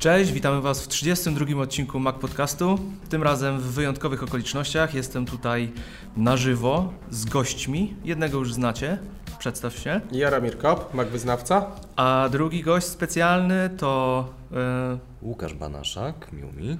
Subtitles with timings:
[0.00, 2.78] Cześć, witamy Was w 32 odcinku Mac Podcastu.
[3.08, 4.94] Tym razem w wyjątkowych okolicznościach.
[4.94, 5.72] Jestem tutaj
[6.16, 7.94] na żywo z gośćmi.
[8.04, 8.98] Jednego już znacie,
[9.38, 10.00] przedstaw się.
[10.12, 11.66] Jaromir Kop, Mac Wyznawca.
[11.96, 16.78] A drugi gość specjalny to e, Łukasz Banaszak, miło mi.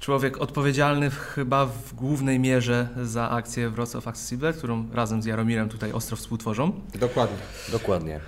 [0.00, 5.68] człowiek odpowiedzialny w, chyba w głównej mierze za akcję Wrocław Accessible, którą razem z Jaromirem
[5.68, 6.72] tutaj ostro współtworzą.
[6.94, 7.38] Dokładnie.
[7.72, 8.20] Dokładnie.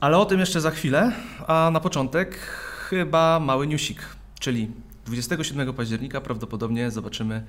[0.00, 1.12] Ale o tym jeszcze za chwilę,
[1.46, 2.38] a na początek
[2.88, 4.02] chyba mały newsik,
[4.40, 4.70] czyli
[5.06, 7.42] 27 października prawdopodobnie zobaczymy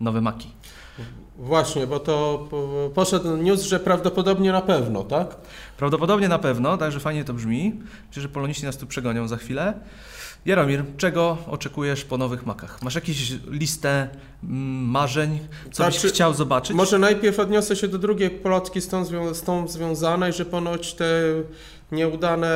[0.00, 0.48] nowe Maki.
[1.38, 5.36] Właśnie, bo to po- poszedł news, że prawdopodobnie na pewno, tak?
[5.78, 7.80] Prawdopodobnie na pewno, także fajnie to brzmi.
[8.08, 9.74] Myślę, że poloniści nas tu przegonią za chwilę.
[10.46, 12.82] Jaromir, czego oczekujesz po nowych makach?
[12.82, 14.08] Masz jakąś listę
[14.44, 15.38] mm, marzeń,
[15.70, 16.76] co Znaczy, byś chciał zobaczyć?
[16.76, 21.04] Może najpierw odniosę się do drugiej plotki z tą, z tą związanej, że ponoć te
[21.92, 22.50] nieudane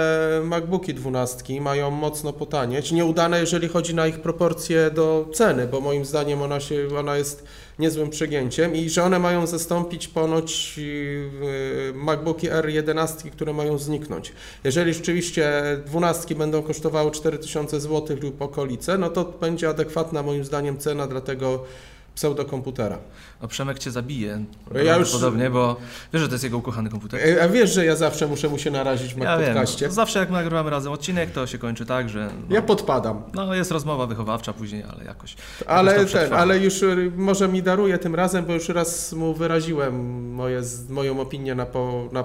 [0.45, 2.93] MacBooki 12 mają mocno potanieć.
[2.93, 7.45] Nieudane, jeżeli chodzi na ich proporcje do ceny, bo moim zdaniem ona, się, ona jest
[7.79, 14.33] niezłym przegięciem i że one mają zastąpić ponoć yy, MacBooki R11, które mają zniknąć.
[14.65, 20.79] Jeżeli rzeczywiście 12 będą kosztowały 4000 zł lub okolice, no to będzie adekwatna moim zdaniem
[20.79, 21.65] cena dla tego
[22.15, 22.99] pseudokomputera.
[23.43, 24.45] No, Przemek cię zabije
[24.75, 25.77] Ja już- prawdopodobnie, bo
[26.13, 27.21] wiesz, że to jest jego ukochany komputer.
[27.39, 29.87] E, A wiesz, że ja zawsze muszę mu się narazić w Ja wiem, podcaście?
[29.87, 33.23] no, zawsze jak nagrywamy razem odcinek, to się kończy tak, że no, Ja podpadam.
[33.35, 35.37] no, jest rozmowa wychowawcza później, ale jakoś.
[35.67, 39.35] Ale, to ten, ale już y, może mi daruje tym razem, bo już raz mu
[39.35, 42.25] wyraziłem moje, moją opinię na, po, na,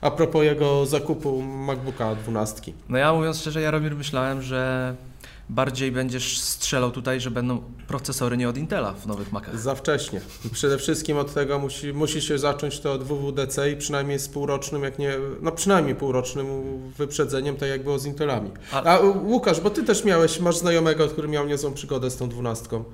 [0.00, 2.72] a propos jego zakupu MacBooka 12.
[2.88, 4.94] No ja mówiąc szczerze, Jaromir, myślałem, że
[5.48, 9.58] bardziej będziesz strzelał tutaj, że będą procesory nie od Intela w nowych Macach.
[9.58, 10.20] Za wcześnie.
[10.52, 14.82] Przede wszystkim od tego musi, musi się zacząć to od WWDC i przynajmniej z półrocznym,
[14.82, 16.46] jak nie, no przynajmniej półrocznym
[16.98, 18.50] wyprzedzeniem, tak jak było z Intelami.
[18.72, 22.28] A- A Łukasz, bo ty też miałeś, masz znajomego, który miał niezłą przygodę z tą
[22.28, 22.84] dwunastką.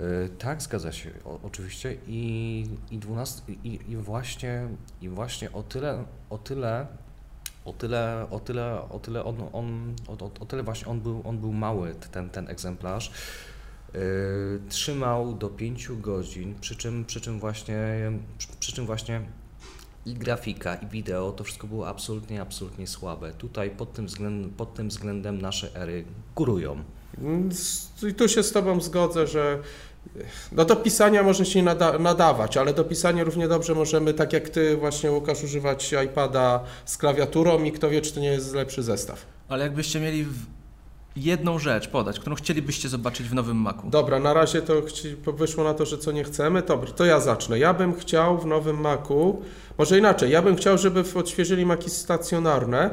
[0.00, 1.96] E, tak, zgadza się, o, oczywiście.
[2.06, 4.68] I, i, 12, i, i, właśnie,
[5.02, 6.86] I właśnie o tyle, o tyle,
[7.68, 11.38] o tyle, o tyle, o tyle, on, on, o, o, tyle właśnie on był, on
[11.38, 13.10] był mały, ten, ten egzemplarz.
[13.94, 13.98] E,
[14.68, 17.78] trzymał do 5 godzin, przy czym, przy czym właśnie,
[18.60, 19.20] przy, czym właśnie
[20.06, 23.32] i grafika, i wideo, to wszystko było absolutnie, absolutnie słabe.
[23.32, 26.04] Tutaj pod tym względem, pod tym względem nasze ery
[26.36, 26.82] górują.
[27.50, 29.58] S- I tu się z Tobą zgodzę, że
[30.52, 34.48] no do pisania może się nada, nadawać, ale do pisania równie dobrze możemy, tak jak
[34.48, 38.82] Ty właśnie Łukasz, używać iPada z klawiaturą i kto wie, czy to nie jest lepszy
[38.82, 39.26] zestaw.
[39.48, 40.26] Ale jakbyście mieli
[41.16, 43.82] jedną rzecz podać, którą chcielibyście zobaczyć w nowym Macu.
[43.84, 44.82] Dobra, na razie to
[45.32, 46.62] wyszło na to, że co nie chcemy.
[46.62, 47.58] Dobra, to ja zacznę.
[47.58, 49.42] Ja bym chciał w nowym Macu,
[49.78, 52.90] może inaczej, ja bym chciał, żeby odświeżyli Maki stacjonarne,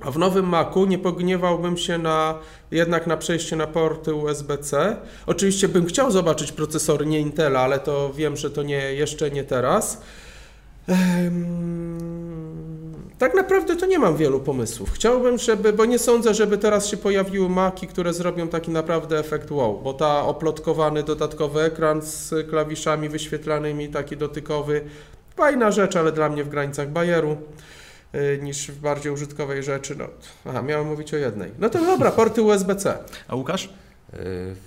[0.00, 2.34] a w nowym Macu nie pogniewałbym się na
[2.70, 4.96] jednak na przejście na porty USB-C.
[5.26, 9.44] Oczywiście bym chciał zobaczyć procesory nie Intela, ale to wiem, że to nie jeszcze nie
[9.44, 10.02] teraz.
[13.18, 14.90] Tak naprawdę to nie mam wielu pomysłów.
[14.92, 19.50] Chciałbym, żeby, bo nie sądzę, żeby teraz się pojawiły maki, które zrobią taki naprawdę efekt
[19.50, 24.84] wow, bo ta oplotkowany dodatkowy ekran z klawiszami wyświetlanymi, taki dotykowy,
[25.36, 27.36] fajna rzecz, ale dla mnie w granicach bajeru
[28.42, 29.96] niż w bardziej użytkowej rzeczy.
[29.96, 30.04] No,
[30.44, 31.52] aha, miałem mówić o jednej.
[31.58, 32.98] No to dobra, porty USB-C.
[33.28, 33.68] A Łukasz?
[34.12, 34.18] E,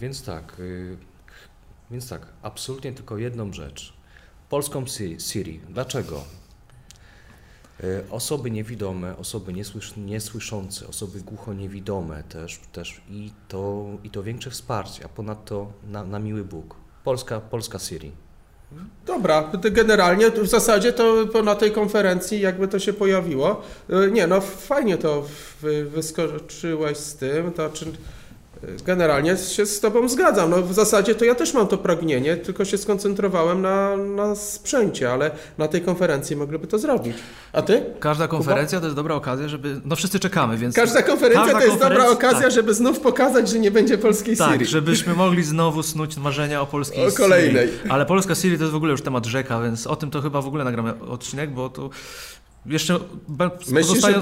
[0.02, 0.64] Więc tak, e,
[1.92, 3.94] więc tak, absolutnie tylko jedną rzecz.
[4.50, 5.60] Polską Si- Siri.
[5.70, 6.24] Dlaczego?
[7.84, 14.50] E, Osoby niewidome, osoby niesłysz, niesłyszące, osoby głuchoniewidome też, też i, to, i to większe
[14.52, 16.76] wsparcie, a ponadto na, na miły Bóg.
[17.04, 18.12] Polska, Polska Siri.
[19.06, 23.62] Dobra, generalnie w zasadzie to na tej konferencji jakby to się pojawiło.
[23.90, 25.26] Y, Nie, no fajnie to
[25.62, 27.86] wy, wyskoczyłeś z tym, to czy
[28.86, 30.50] generalnie się z Tobą zgadzam.
[30.50, 35.12] No w zasadzie to ja też mam to pragnienie, tylko się skoncentrowałem na, na sprzęcie,
[35.12, 37.16] ale na tej konferencji mogliby to zrobić.
[37.54, 37.84] A Ty?
[38.00, 39.82] Każda konferencja to jest dobra okazja, żeby...
[39.86, 40.76] No wszyscy czekamy, więc...
[40.76, 42.52] Każda konferencja Każda to jest dobra okazja, tak.
[42.52, 44.66] żeby znów pokazać, że nie będzie polskiej Tak, Siri.
[44.66, 47.68] żebyśmy mogli znowu snuć marzenia o polskiej O kolejnej.
[47.68, 47.90] Siri.
[47.90, 50.42] Ale polska Siri to jest w ogóle już temat rzeka, więc o tym to chyba
[50.42, 51.90] w ogóle nagramy odcinek, bo to
[52.66, 53.00] jeszcze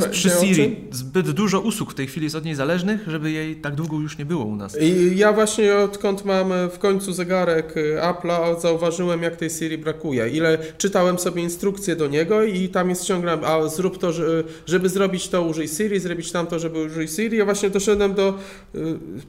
[0.01, 3.55] że przy Siri, zbyt dużo usług w tej chwili jest od niej zależnych, żeby jej
[3.55, 4.77] tak długo już nie było u nas.
[4.81, 10.29] I ja właśnie odkąd mam w końcu zegarek y, Apple'a, zauważyłem jak tej Siri brakuje.
[10.29, 14.89] Ile czytałem sobie instrukcje do niego i tam jest ciągle, a zrób to, że- żeby
[14.89, 17.37] zrobić to użyj Siri, zrobić tamto, żeby użyj Siri.
[17.37, 18.33] Ja właśnie doszedłem do,
[18.75, 18.79] y,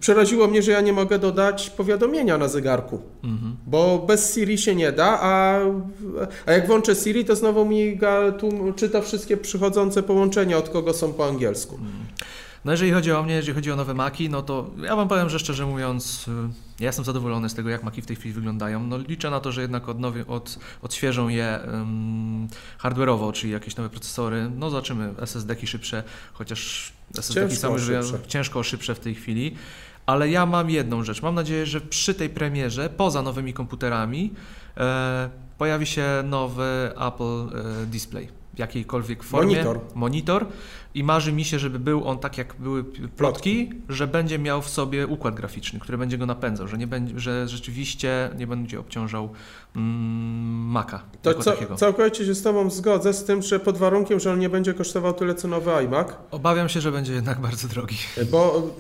[0.01, 3.01] przeraziło mnie, że ja nie mogę dodać powiadomienia na zegarku.
[3.25, 3.57] Mhm.
[3.67, 5.59] Bo bez Siri się nie da, a,
[6.47, 10.95] a jak włączę Siri, to znowu mi ga, tu czyta wszystkie przychodzące połączenia, od kogo
[10.95, 11.79] są po angielsku.
[12.65, 15.31] No jeżeli chodzi o mnie, jeżeli chodzi o nowe Maki, no to ja Wam powiem,
[15.31, 16.31] że szczerze mówiąc, y,
[16.81, 18.85] ja jestem zadowolony z tego, jak Maki w tej chwili wyglądają.
[18.85, 22.49] No liczę na to, że jednak odnowię, od, odświeżą je um,
[22.83, 24.51] hardware'owo, czyli jakieś nowe procesory.
[24.57, 29.57] No zobaczymy, SSD-ki szybsze, chociaż SSD-ki same żyją ciężko szybsze w tej chwili.
[30.07, 31.23] Ale ja mam jedną rzecz.
[31.23, 34.33] Mam nadzieję, że przy tej premierze, poza nowymi komputerami,
[34.77, 39.57] e, pojawi się nowy Apple e, Display jakiejkolwiek formie.
[39.57, 39.81] Monitor.
[39.95, 40.47] Monitor.
[40.95, 42.85] I marzy mi się, żeby był on tak, jak były
[43.17, 47.21] plotki, że będzie miał w sobie układ graficzny, który będzie go napędzał, że, nie będzie,
[47.21, 49.29] że rzeczywiście nie będzie obciążał
[49.77, 51.77] mm, Maca To takiego.
[51.77, 55.13] całkowicie się z Tobą zgodzę z tym, że pod warunkiem, że on nie będzie kosztował
[55.13, 57.97] tyle co nowy iMac, Obawiam się, że będzie jednak bardzo drogi.
[58.31, 58.71] bo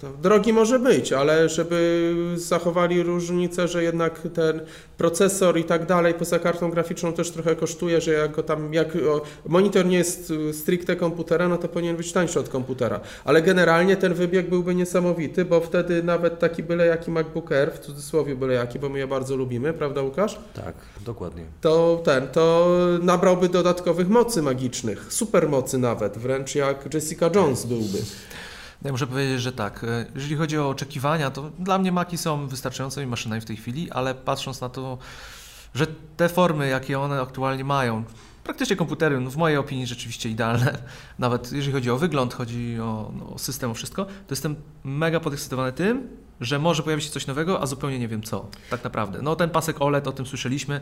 [0.00, 4.60] to drogi może być, ale żeby zachowali różnicę, że jednak ten
[4.98, 8.88] procesor i tak dalej poza kartą graficzną też trochę kosztuje, że jak go tam, jak
[9.48, 13.00] monitor nie jest y, stricte komputera, no to powinien być tańszy od komputera.
[13.24, 17.78] Ale generalnie ten wybieg byłby niesamowity, bo wtedy nawet taki byle jaki MacBook Air, w
[17.78, 20.38] cudzysłowie byle jaki, bo my je bardzo lubimy, prawda Łukasz?
[20.54, 21.42] Tak, dokładnie.
[21.60, 22.68] to ten, to
[23.02, 27.98] nabrałby dodatkowych mocy magicznych, supermocy nawet, wręcz jak Jessica Jones byłby.
[28.82, 29.84] Ja muszę powiedzieć, że tak.
[29.84, 33.90] e, Jeżeli chodzi o oczekiwania, to dla mnie Maki są wystarczającymi maszynami w tej chwili,
[33.90, 34.98] ale patrząc na to,
[35.74, 35.86] że
[36.16, 38.04] te formy, jakie one aktualnie mają,
[38.44, 40.78] praktycznie komputery, no w mojej opinii rzeczywiście idealne,
[41.18, 45.72] nawet jeżeli chodzi o wygląd, chodzi o, no, system, o wszystko, to jestem mega podekscytowany
[45.72, 46.08] tym,
[46.40, 49.22] że może pojawić się coś nowego, a zupełnie nie wiem co, tak naprawdę.
[49.22, 50.80] No ten pasek OLED, o tym słyszeliśmy.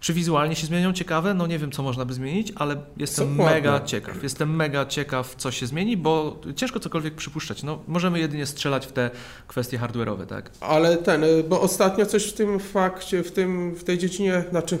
[0.00, 0.92] Czy wizualnie się zmienią?
[0.92, 4.22] Ciekawe, no nie wiem co można by zmienić, ale jestem mega ciekaw.
[4.22, 7.62] Jestem mega ciekaw, co się zmieni, bo ciężko cokolwiek przypuszczać.
[7.62, 9.10] No, możemy jedynie strzelać w te
[9.46, 10.50] kwestie hardware'owe, tak?
[10.60, 14.78] Ale ten, bo ostatnio coś w tym fakcie, w, tym, w tej dziedzinie, znaczy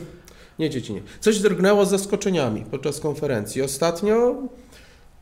[0.58, 3.62] nie dziedzinie, coś drgnęło z zaskoczeniami podczas konferencji.
[3.62, 4.34] Ostatnio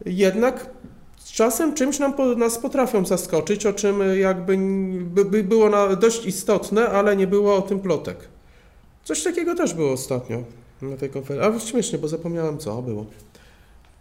[0.07, 0.71] jednak
[1.19, 4.59] z czasem czymś nam, nas potrafią zaskoczyć, o czym jakby
[5.01, 8.17] by, by było na, dość istotne, ale nie było o tym plotek.
[9.05, 10.43] Coś takiego też było ostatnio
[10.83, 11.63] na tej konferencji.
[11.63, 13.07] A śmiesznie, bo zapomniałem co było.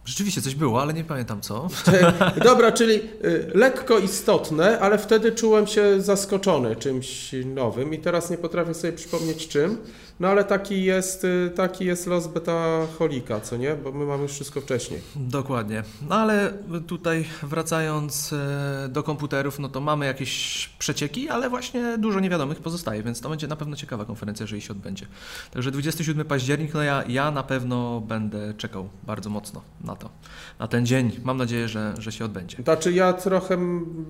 [0.04, 1.68] Rzeczywiście coś było, ale nie pamiętam co.
[2.44, 8.38] Dobra, czyli y, lekko istotne, ale wtedy czułem się zaskoczony czymś nowym i teraz nie
[8.38, 9.76] potrafię sobie przypomnieć czym.
[10.20, 13.74] No ale taki jest, y, taki jest los beta holika, co nie?
[13.74, 15.00] Bo my mamy już wszystko wcześniej.
[15.16, 15.82] Dokładnie.
[16.08, 16.52] No ale
[16.86, 23.02] tutaj wracając e, do komputerów, no to mamy jakieś przecieki, ale właśnie dużo niewiadomych pozostaje,
[23.02, 25.06] więc to będzie na pewno ciekawa konferencja, jeżeli się odbędzie.
[25.50, 30.10] Także 27 październik, no ja, ja na pewno będę czekał bardzo mocno na to,
[30.58, 31.20] na ten dzień.
[31.24, 32.56] Mam nadzieję, że, że się odbędzie.
[32.62, 33.58] Znaczy ja trochę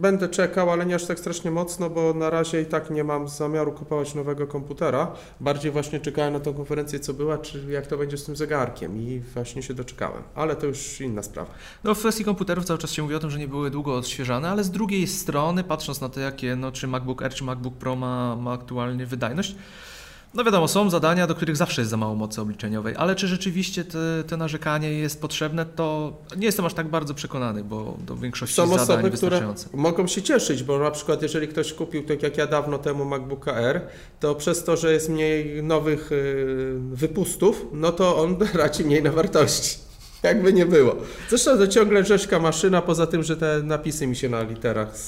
[0.00, 3.28] będę czekał, ale nie aż tak strasznie mocno, bo na razie i tak nie mam
[3.28, 5.12] zamiaru kupować nowego komputera.
[5.40, 8.96] Bardziej właśnie czekałem na tą konferencję, co była, czy jak to będzie z tym zegarkiem
[8.96, 10.22] i właśnie się doczekałem.
[10.34, 11.50] Ale to już inna sprawa.
[11.84, 14.50] No w kwestii komputerów cały czas się mówi o tym, że nie były długo odświeżane,
[14.50, 17.96] ale z drugiej strony, patrząc na to, jakie, no, czy MacBook Air, czy MacBook Pro
[17.96, 19.54] ma, ma aktualnie wydajność,
[20.34, 23.84] no wiadomo, są zadania, do których zawsze jest za mało mocy obliczeniowej, ale czy rzeczywiście
[23.84, 28.54] te, te narzekanie jest potrzebne, to nie jestem aż tak bardzo przekonany, bo do większości
[28.56, 29.68] Są zadań osoby, które wystarczające.
[29.74, 33.54] mogą się cieszyć, bo na przykład jeżeli ktoś kupił, tak jak ja dawno temu MacBooka
[33.56, 33.80] Air,
[34.20, 39.12] to przez to, że jest mniej nowych y, wypustów, no to on raci mniej na
[39.12, 39.78] wartości.
[40.22, 40.96] Jakby nie było.
[41.28, 44.98] Zresztą to ciągle rzeźka maszyna, poza tym, że te napisy mi się na literach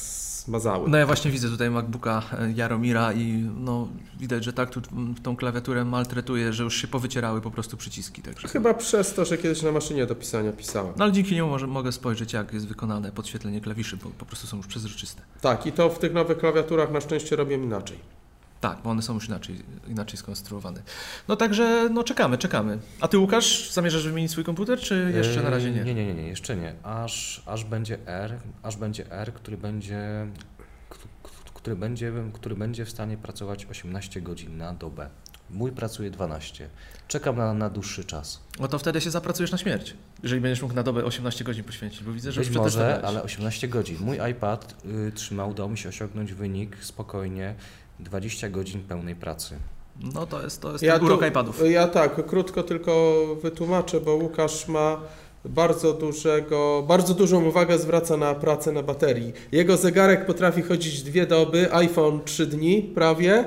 [0.44, 0.90] zmazały.
[0.90, 4.80] No ja właśnie widzę tutaj MacBooka e, Jaromira i no widać, że tak tu
[5.22, 8.22] tą klawiaturę maltretuje, że już się powycierały po prostu przyciski.
[8.22, 8.48] Także.
[8.48, 10.92] Chyba przez to, że kiedyś na maszynie do pisania pisałem.
[10.96, 14.46] No ale dzięki niemu może, mogę spojrzeć, jak jest wykonane podświetlenie klawiszy, bo po prostu
[14.46, 15.22] są już przezroczyste.
[15.40, 17.98] Tak, i to w tych nowych klawiaturach na szczęście robię inaczej.
[18.62, 19.56] Tak, bo one są już inaczej,
[19.88, 20.82] inaczej skonstruowane.
[21.28, 22.78] No także, no czekamy, czekamy.
[23.00, 25.78] A ty Łukasz, zamierzasz wymienić swój komputer, czy jeszcze na razie nie?
[25.78, 26.74] Yy, Nie, nie, nie, nie jeszcze nie.
[26.82, 30.26] Aż, aż będzie R, aż będzie R, który będzie,
[31.54, 35.08] który będzie, który będzie w stanie pracować 18 godzin na dobę.
[35.50, 36.68] Mój pracuje 12.
[37.08, 38.40] Czekam na, na dłuższy czas.
[38.60, 42.02] No to wtedy się zapracujesz na śmierć, jeżeli będziesz mógł na dobę 18 godzin poświęcić,
[42.02, 43.96] bo widzę, że Być już może, ale 18 godzin.
[44.00, 44.74] Mój iPad
[45.08, 47.54] y, trzymał, udało mi się osiągnąć wynik spokojnie
[48.02, 49.54] 20 godzin pełnej pracy.
[50.14, 51.62] No to jest, to jest Ja urok tu- iPadów.
[51.70, 55.00] Ja tak, krótko tylko wytłumaczę, bo Łukasz ma
[55.44, 59.32] bardzo dużego, bardzo dużą uwagę zwraca na pracę na baterii.
[59.52, 63.44] Jego zegarek potrafi chodzić dwie doby, iPhone trzy dni prawie.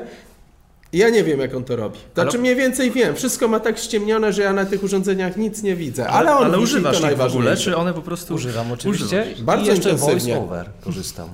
[0.94, 2.00] Ja nie wiem, jak on to robi.
[2.14, 3.16] Znaczy Ale- mniej więcej wiem.
[3.16, 6.08] Wszystko ma tak ściemnione, że ja na tych urządzeniach nic nie widzę.
[6.08, 8.34] Ale on ale używasz to ich w ogóle, czy one po prostu...
[8.34, 9.40] Używam oczywiście Używasz.
[9.40, 10.34] i Bardzo jeszcze intensywnie.
[10.34, 11.30] VoiceOver korzystam.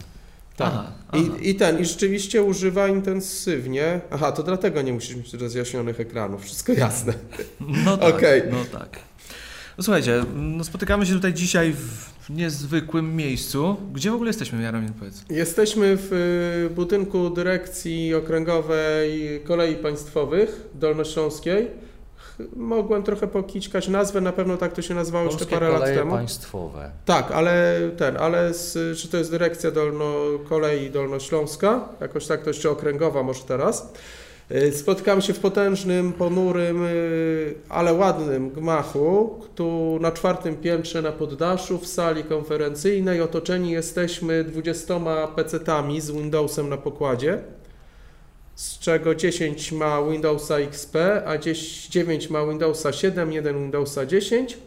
[0.61, 0.73] Tak.
[0.73, 1.23] Aha, aha.
[1.41, 4.01] I, I ten, i rzeczywiście używa intensywnie.
[4.11, 6.43] Aha, to dlatego nie musisz mieć rozjaśnionych ekranów.
[6.43, 7.13] Wszystko jasne.
[7.85, 8.41] No tak, Okej.
[8.51, 8.99] no tak.
[9.77, 13.77] No słuchajcie, no spotykamy się tutaj dzisiaj w niezwykłym miejscu.
[13.93, 15.23] Gdzie w ogóle jesteśmy, Jaromir, powiedz?
[15.29, 16.13] Jesteśmy w
[16.71, 21.67] y, budynku Dyrekcji Okręgowej Kolei Państwowych Dolnośląskiej.
[22.55, 26.11] Mogłem trochę pokićkać nazwę, na pewno tak to się nazywało jeszcze Polskie parę lat temu.
[26.11, 26.91] państwowe.
[27.05, 30.13] Tak, ale ten, ale z, czy to jest dyrekcja Dolno,
[30.49, 33.93] Kolei Dolnośląska, jakoś tak to jeszcze okręgowa może teraz.
[34.51, 41.11] Y, Spotkamy się w potężnym, ponurym, y, ale ładnym gmachu, tu na czwartym piętrze na
[41.11, 43.21] poddaszu w sali konferencyjnej.
[43.21, 44.93] Otoczeni jesteśmy 20
[45.35, 47.37] PC-tami z Windowsem na pokładzie,
[48.61, 54.57] z czego 10 ma Windowsa XP, a 10 9 ma Windowsa 7, jeden Windowsa 10.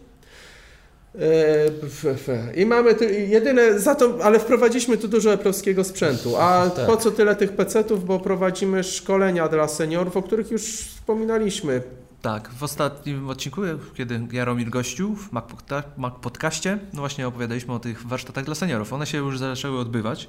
[1.19, 6.37] E, I mamy tu jedyne, za to, ale wprowadziliśmy tu dużo eplowskiego sprzętu.
[6.37, 6.87] A Tak.
[6.87, 8.05] po co tyle tych PC-ów?
[8.05, 11.83] Bo prowadzimy szkolenia dla seniorów, o których już wspominaliśmy.
[12.25, 13.61] Tak, w ostatnim odcinku,
[13.95, 18.55] kiedy Jaromir gościł w Mac, Podca- Mac Podcaście, no właśnie opowiadaliśmy o tych warsztatach dla
[18.55, 18.93] seniorów.
[18.93, 20.29] One się już zaczęły odbywać.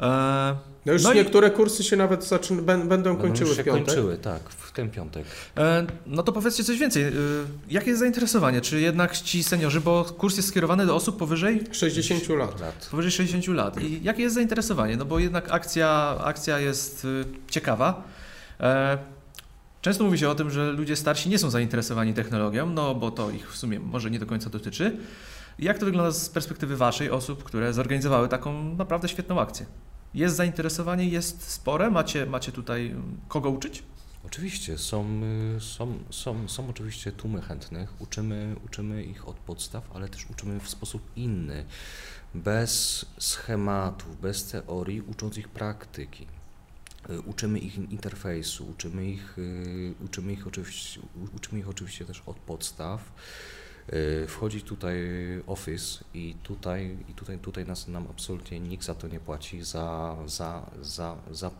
[0.00, 0.56] E,
[0.86, 3.64] No już No i- niektóre kursy się nawet zaczyn- bę- będą kończyły już w się
[3.64, 3.86] piątek.
[3.86, 5.24] kończyły, tak, w ten piątek.
[5.56, 7.02] E, No to powiedzcie coś więcej.
[7.04, 7.10] E,
[7.70, 8.60] Jakie jest zainteresowanie?
[8.60, 12.60] Czy jednak ci seniorzy, bo kurs jest skierowany do osób powyżej, 60 lat.
[12.60, 12.88] Lat.
[12.90, 13.82] powyżej 60 lat.
[13.82, 14.96] I jakie jest zainteresowanie?
[14.96, 18.02] No bo jednak akcja, akcja jest y, ciekawa.
[19.80, 23.30] Często mówi się o tym, że ludzie starsi nie są zainteresowani technologią, no bo to
[23.30, 24.96] ich w sumie może nie do końca dotyczy.
[25.58, 29.66] Jak to wygląda z perspektywy Waszej, osób, które zorganizowały taką naprawdę świetną akcję?
[30.14, 31.90] Jest zainteresowanie, jest spore?
[31.90, 33.82] Macie, macie tutaj mm, kogo uczyć?
[34.26, 35.20] Oczywiście, są,
[35.56, 40.60] y, są, są, są oczywiście tłumy chętnych, uczymy, uczymy ich od podstaw, ale też uczymy
[40.60, 41.64] w sposób inny,
[42.34, 46.37] bez schematów, bez teorii, ucząc ich praktyki.
[47.10, 51.00] Y, Uczymy ich interfejsu, uczymy ich, y, uczymy ich, oczywiście,
[51.36, 53.12] uczymy ich oczywiście też od podstaw.
[53.92, 54.96] Y, Wchodzi tutaj
[55.46, 60.16] Office i tutaj, i tutaj, tutaj nas, nam absolutnie nikt za to nie płaci, za,
[60.26, 61.50] za, za, za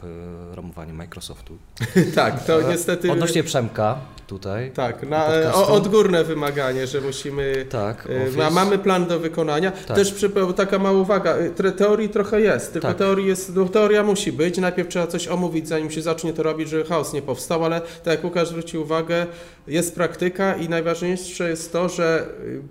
[0.52, 1.58] promowanie Microsoftu.
[2.14, 3.12] tak, to niestety...
[3.12, 4.70] Odnośnie Przemka tutaj.
[4.70, 5.60] Tak, na, podcastu.
[5.60, 8.38] o, odgórne wymaganie, że musimy Tak, Office.
[8.38, 9.70] Ma, mamy plan do wykonania.
[9.70, 9.96] Tak.
[9.96, 11.34] Też przypomnę, taka mała uwaga,
[11.76, 12.96] teorii trochę jest, tylko Tak.
[12.96, 16.68] teorii jest, no, teoria musi być, najpierw trzeba coś omówić, zanim się zacznie to robić,
[16.68, 19.26] żeby chaos nie powstał, ale tak jak Łukasz zwrócił uwagę,
[19.66, 22.17] jest praktyka i najważniejsze jest to, że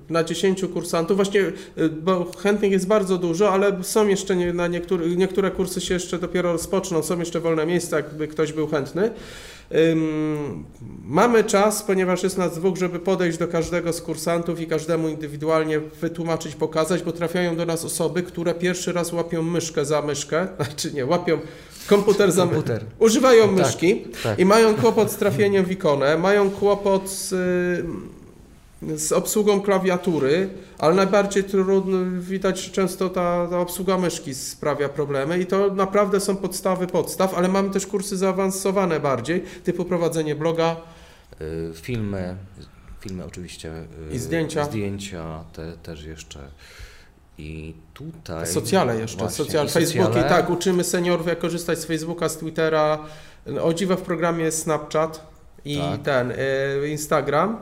[0.09, 1.53] na 10 kursantów, właśnie, y,
[1.89, 6.19] bo chętnych jest bardzo dużo, ale są jeszcze nie, na niektóre, niektóre kursy się jeszcze
[6.19, 9.11] dopiero rozpoczną, są jeszcze wolne miejsca, jakby ktoś był chętny.
[11.05, 15.79] Mamy czas, ponieważ jest nas dwóch, żeby podejść do każdego z kursantów i każdemu indywidualnie
[15.79, 20.93] wytłumaczyć, pokazać, bo trafiają do nas osoby, które pierwszy raz łapią myszkę za myszkę, znaczy
[20.93, 21.39] nie, łapią
[21.87, 22.83] komputer za myszkę, Komputer.
[22.99, 24.39] używają Tak, myszki tak.
[24.39, 28.16] i mają kłopot z trafieniem w ikonę, mają kłopot z, y,
[28.95, 35.39] z obsługą klawiatury, ale najbardziej trudno, widać, że często ta, ta obsługa myszki sprawia problemy
[35.39, 40.75] i to naprawdę są podstawy podstaw, ale mamy też kursy zaawansowane bardziej, typu prowadzenie bloga,
[41.41, 42.35] Y, Filmy,
[43.01, 43.71] filmy oczywiście.
[44.11, 44.65] y, I zdjęcia.
[44.65, 46.39] Zdjęcia te, też jeszcze.
[47.37, 48.47] I tutaj.
[48.47, 50.29] socjale jeszcze, właśnie, socjal, i Facebooki, socjale.
[50.29, 52.99] tak, uczymy seniorów jak korzystać z Facebooka, z Twittera,
[53.61, 55.27] o dziwo w programie jest Snapchat
[55.65, 56.01] i Tak.
[56.01, 56.35] ten, y,
[56.89, 57.57] Instagram.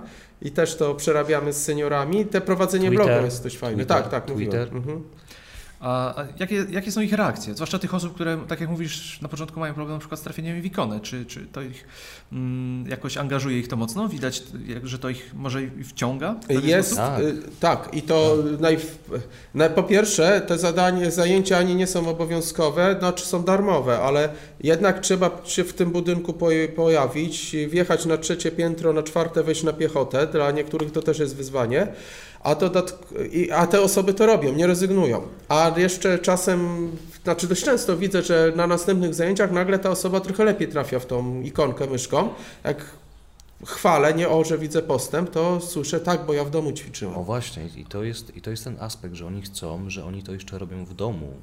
[0.46, 2.26] I też to przerabiamy z seniorami.
[2.26, 3.06] Te prowadzenie Twitter.
[3.06, 3.78] bloga jest dość fajne.
[3.78, 3.98] Twitter.
[3.98, 4.52] Tak, tak, mówiłem.
[4.52, 4.78] Twitter.
[4.78, 5.04] Mhm.
[5.86, 7.54] A, a jakie, jakie są ich reakcje?
[7.54, 10.62] Zwłaszcza tych osób, które, tak jak mówisz, na początku mają problem na przykład z trafieniem
[10.62, 11.00] w ikonę.
[11.00, 11.88] Czy, czy to ich
[12.32, 14.10] mm, jakoś angażuje ich to mocno?
[14.10, 14.44] Widać,
[14.84, 16.36] że to ich może wciąga?
[16.64, 16.96] Jest?
[16.96, 17.22] Tak.
[17.60, 18.78] tak, i to naj,
[19.54, 24.30] na, po pierwsze, te zadanie, zajęcia ani nie są obowiązkowe, znaczy są darmowe, ale
[24.64, 26.34] jednak trzeba się w tym budynku
[26.76, 31.36] pojawić, wjechać na trzecie piętro, na czwarte wejść na piechotę, dla niektórych to też jest
[31.36, 31.88] wyzwanie,
[32.46, 35.22] a, dodatk- i- a te osoby to robią, nie rezygnują.
[35.50, 36.90] A jeszcze czasem,
[37.24, 41.06] znaczy dość często widzę, że na następnych zajęciach nagle ta osoba trochę lepiej trafia w
[41.06, 42.30] tą ikonkę myszką,
[42.64, 42.86] jak
[43.66, 47.18] chwalę, nie o, że widzę postęp, to słyszę tak, bo ja w domu ćwiczyłem.
[47.18, 50.24] O właśnie, i to, jest, i to jest ten aspekt, że oni chcą, że oni
[50.24, 51.34] to jeszcze robią w domu.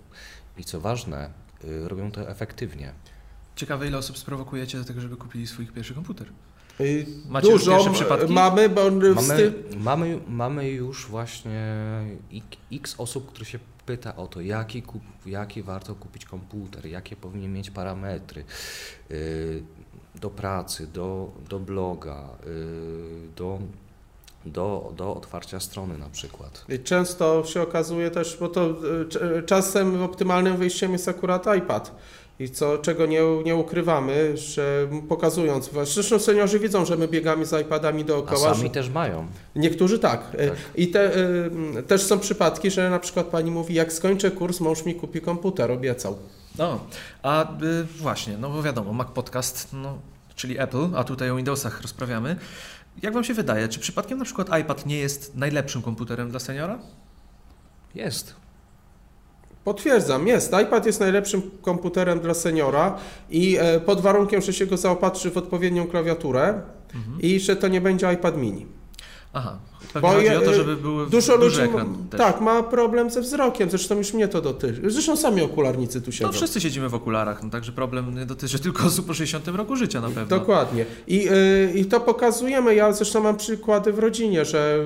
[0.59, 1.31] I co ważne,
[1.65, 2.93] y, robią to efektywnie.
[3.57, 6.27] Ciekawe, ile osób sprowokujecie do tego, żeby kupili swój pierwszy komputer.
[6.83, 7.59] Y, Macie
[7.93, 8.33] przypadki?
[8.33, 9.53] mamy, bo Mamy, styl...
[9.79, 11.75] mamy, mamy już właśnie
[12.73, 17.53] x osób, które się pyta o to, jaki, kup, jaki warto kupić komputer, jakie powinien
[17.53, 18.45] mieć parametry
[19.11, 19.63] y,
[20.15, 23.59] do pracy, do, do bloga, y, do,
[24.47, 26.65] do, do otwarcia strony na przykład.
[26.69, 28.73] I Często się okazuje też, bo to y,
[29.09, 31.95] cz- czasem optymalnym wyjściem jest akurat iPad.
[32.43, 37.61] I co, czego nie, nie ukrywamy, że pokazując, zresztą seniorzy widzą, że my biegamy z
[37.63, 38.55] iPadami A dookoła.
[38.55, 39.27] sami że- też mają.
[39.57, 40.21] Niektórzy tak.
[40.39, 40.57] E, Tak.
[40.75, 41.17] I te,
[41.79, 45.21] y, też są przypadki, że na przykład pani mówi, jak skończę kurs, mąż mi kupi
[45.21, 46.17] komputer, obiecał.
[46.59, 46.81] No,
[47.23, 49.99] a y, właśnie, no bo wiadomo, Mac Podcast, no,
[50.35, 52.37] czyli Apple, a tutaj o Windowsach rozprawiamy.
[53.03, 56.79] Jak Wam się wydaje, czy przypadkiem na przykład iPad nie jest najlepszym komputerem dla seniora?
[57.95, 58.35] Jest.
[59.65, 60.53] Potwierdzam, jest.
[60.63, 62.99] iPad jest najlepszym komputerem dla seniora
[63.31, 66.63] i e, pod warunkiem, że się go zaopatrzy w odpowiednią klawiaturę
[67.21, 68.67] i że to nie będzie iPad mini.
[69.33, 69.59] Aha,
[69.93, 72.19] pewnie Bo chodzi je- o to, żeby był Dużo duży ludzi ekran też.
[72.19, 74.91] tak, ma problem ze wzrokiem, zresztą już mnie to dotyczy.
[74.91, 76.27] Zresztą sami okularnicy tu siedzą.
[76.27, 79.77] No wszyscy siedzimy w okularach, no także problem nie dotyczy tylko osób po 60 roku
[79.77, 80.27] życia na pewno.
[80.39, 80.85] Dokładnie.
[81.07, 82.75] I, y, I to pokazujemy.
[82.75, 84.85] Ja zresztą mam przykłady w rodzinie, że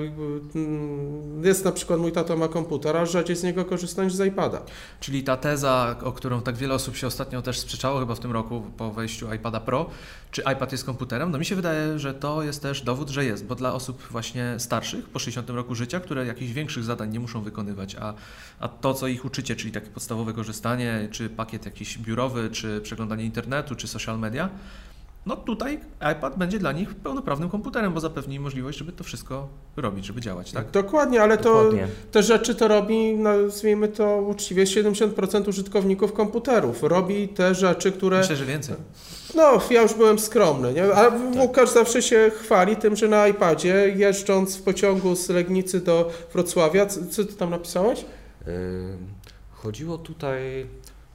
[0.57, 4.27] y, jest na przykład mój tato ma komputer, a rzadziej z niego korzysta niż z
[4.27, 4.63] iPada.
[5.01, 8.33] Czyli ta teza, o którą tak wiele osób się ostatnio też sprzeczało chyba w tym
[8.33, 9.87] roku po wejściu iPada Pro,
[10.31, 13.45] czy iPad jest komputerem, no mi się wydaje, że to jest też dowód, że jest,
[13.47, 17.43] bo dla osób właśnie starszych po 60 roku życia, które jakichś większych zadań nie muszą
[17.43, 18.15] wykonywać, a,
[18.61, 23.25] a to, co ich uczycie, czyli takie podstawowe korzystanie, czy pakiet jakiś biurowy, czy przeglądanie
[23.25, 24.51] internetu, czy social media,
[25.27, 25.81] no tutaj
[26.13, 30.21] iPad będzie dla nich pełnoprawnym komputerem, bo zapewni im możliwość, żeby to wszystko robić, żeby
[30.21, 30.71] działać, tak?
[30.71, 31.89] Dokładnie, ale to Dokładnie.
[32.13, 36.83] te rzeczy to robi, nazwijmy to uczciwie, 70% użytkowników komputerów.
[36.83, 38.19] Robi te rzeczy, które.
[38.19, 38.77] Myślę, że więcej.
[39.37, 40.95] No, ja już byłem skromny, nie?
[40.95, 46.11] a Łukasz zawsze się chwali tym, że na iPadzie jeżdżąc w pociągu z Legnicy do
[46.33, 48.05] Wrocławia, co, ty tam napisałeś?
[49.51, 50.67] Chodziło tutaj,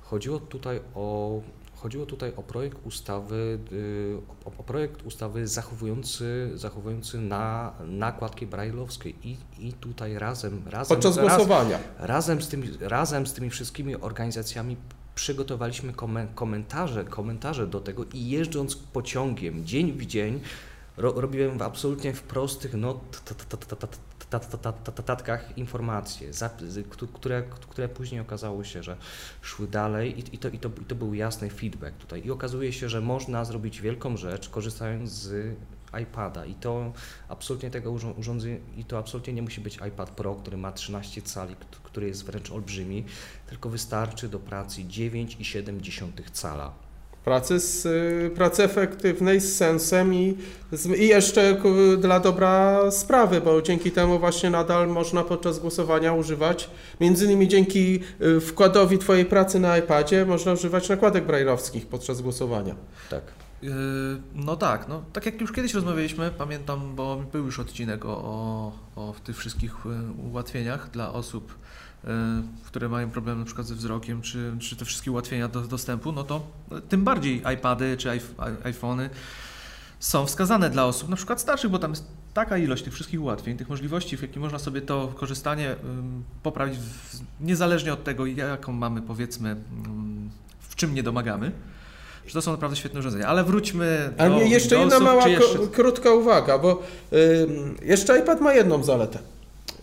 [0.02, 1.40] chodziło tutaj o
[1.82, 9.10] Chodziło tutaj o projekt ustawy, y, o, o projekt ustawy zachowujący, zachowujący na nakładki brajlowskie
[9.10, 11.80] i, i tutaj razem, razem, Podczas raz, głosowania.
[12.00, 14.78] razem, z tymi, razem z tymi wszystkimi organizacjami
[15.16, 20.42] przygotowaliśmy komen- komentarze, komentarze do tego i jeżdżąc pociągiem dzień w dzień
[20.98, 22.74] ro, robiłem w absolutnie w prostych
[24.98, 26.32] notatkach informacje,
[27.14, 28.98] które, które później okazało się, że
[29.42, 32.26] szły dalej i, i, to, i, to, i to był jasny feedback tutaj.
[32.26, 35.56] I okazuje się, że można zrobić wielką rzecz korzystając z
[36.04, 36.94] iPada i to
[37.30, 41.22] absolutnie tego urząd- urządzenia i to absolutnie nie musi być iPad Pro, który ma 13
[41.22, 43.06] cali, kt- który jest wręcz olbrzymi,
[43.50, 46.72] tylko wystarczy do pracy 9,7 cala.
[47.26, 50.38] Pracy, z, y, pracy efektywnej, z sensem i,
[50.72, 51.62] z, i jeszcze
[51.98, 58.00] dla dobra sprawy, bo dzięki temu właśnie nadal można podczas głosowania używać, między innymi dzięki
[58.22, 62.76] y, wkładowi Twojej pracy na iPadzie, można używać nakładek brajlowskich podczas głosowania.
[63.10, 63.24] Tak.
[63.62, 63.72] Yy,
[64.36, 68.72] No tak, no tak jak już kiedyś rozmawialiśmy, pamiętam, bo był już odcinek o, o,
[68.96, 71.56] o tych wszystkich y, ułatwieniach dla osób,
[72.04, 72.08] y,
[72.66, 76.24] które mają problem na przykład ze wzrokiem, czy, czy te wszystkie ułatwienia do dostępu, no
[76.24, 76.48] to
[76.90, 79.10] tym bardziej iPady czy iPh- iPhony
[80.00, 83.58] są wskazane dla osób na przykład starszych, bo tam jest taka ilość tych wszystkich ułatwień,
[83.58, 85.76] tych możliwości, w jaki można sobie to korzystanie
[86.44, 86.80] poprawić
[87.42, 91.52] niezależnie od tego, jaką mamy powiedzmy, ym, w czym nie domagamy.
[92.32, 93.28] Że to są naprawdę świetne urządzenia.
[93.28, 95.60] Ale wróćmy do nie, jeszcze jedna mała, jeszcze...
[95.72, 97.48] krótka uwaga, bo y,
[97.86, 99.20] jeszcze iPad ma jedną zaletę.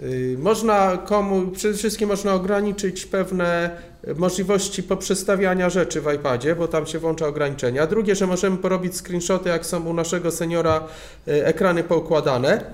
[0.01, 3.71] Y, można komu, przede wszystkim można ograniczyć pewne
[4.17, 7.87] możliwości poprzestawiania rzeczy w iPadzie, bo tam się włącza ograniczenia.
[7.87, 10.85] Drugie, że możemy porobić screenshoty, jak są u naszego seniora
[11.29, 12.65] y, ekrany poukładane,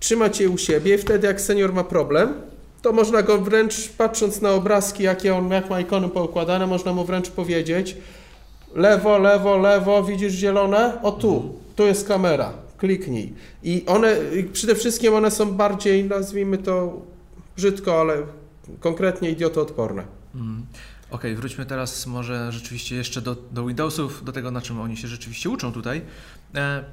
[0.00, 2.34] trzymać je u siebie i wtedy jak senior ma problem,
[2.82, 7.04] to można go wręcz, patrząc na obrazki, jakie on, jak ma ikony poukładane, można mu
[7.04, 7.96] wręcz powiedzieć,
[8.74, 11.02] lewo, lewo, lewo, widzisz zielone?
[11.02, 13.34] O tu, tu jest kamera, kliknij.
[13.62, 14.16] I one,
[14.52, 17.02] przede wszystkim one są bardziej, nazwijmy to
[17.56, 18.16] brzydko, ale
[18.80, 20.04] konkretnie idiotoodporne.
[20.34, 20.66] Mm.
[21.10, 25.08] Okej, wróćmy teraz może rzeczywiście jeszcze do, do Windowsów, do tego, na czym oni się
[25.08, 26.02] rzeczywiście uczą tutaj.
[26.54, 26.84] E,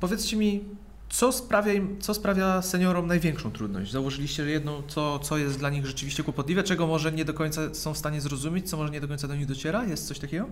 [0.00, 0.64] powiedzcie mi,
[1.08, 3.92] co sprawia, im, co sprawia seniorom największą trudność?
[3.92, 7.74] Zauważyliście że jedną, co, co jest dla nich rzeczywiście kłopotliwe, czego może nie do końca
[7.74, 9.84] są w stanie zrozumieć, co może nie do końca do nich dociera?
[9.84, 10.46] Jest coś takiego?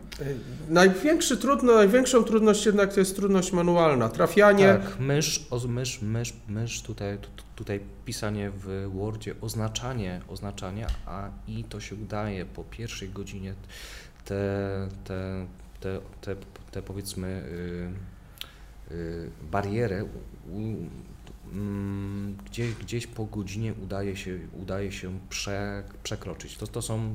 [0.69, 4.09] Największy trudno, największą trudność jednak to jest trudność manualna.
[4.09, 10.87] Trafianie, Tak, mysz, oz- mysz, mysz, mysz tutaj, tu- tutaj pisanie w Wordzie, oznaczanie, oznaczanie,
[11.07, 13.55] a i to się udaje po pierwszej godzinie
[14.25, 15.47] te, te,
[15.81, 16.37] te, te,
[16.71, 18.14] te powiedzmy y, y,
[19.51, 20.09] barierę u,
[21.53, 26.57] mm, gdzieś, gdzieś po godzinie udaje się, udaje się prze, przekroczyć.
[26.57, 27.15] To, to są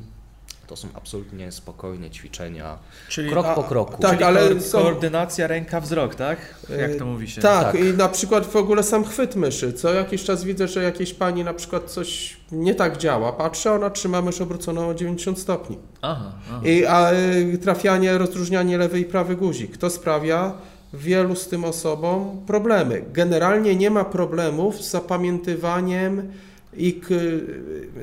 [0.68, 2.78] To są absolutnie spokojne ćwiczenia,
[3.10, 4.02] Czyli, krok a- po kroku.
[4.02, 6.38] tak, czyli ale koordynacja ręka-wzrok, tak?
[6.80, 7.42] Jak to Yy, mówi się?
[7.42, 7.82] Tak, Tak.
[7.82, 9.74] i na przykład w ogóle sam chwyt myszy.
[9.74, 13.34] Co jakiś czas widzę, że jakiejś pani na przykład coś nie tak działa.
[13.34, 15.78] Patrzę, ona trzyma mysz obróconą o 90 stopni.
[16.02, 16.62] Aha, aha.
[16.66, 17.12] I, a
[17.54, 19.78] y, trafianie, rozróżnianie lewy i prawy guzik.
[19.78, 20.54] To sprawia
[20.94, 23.04] wielu z tym osobom problemy.
[23.14, 26.32] Generalnie nie ma problemów z zapamiętywaniem
[26.78, 27.02] i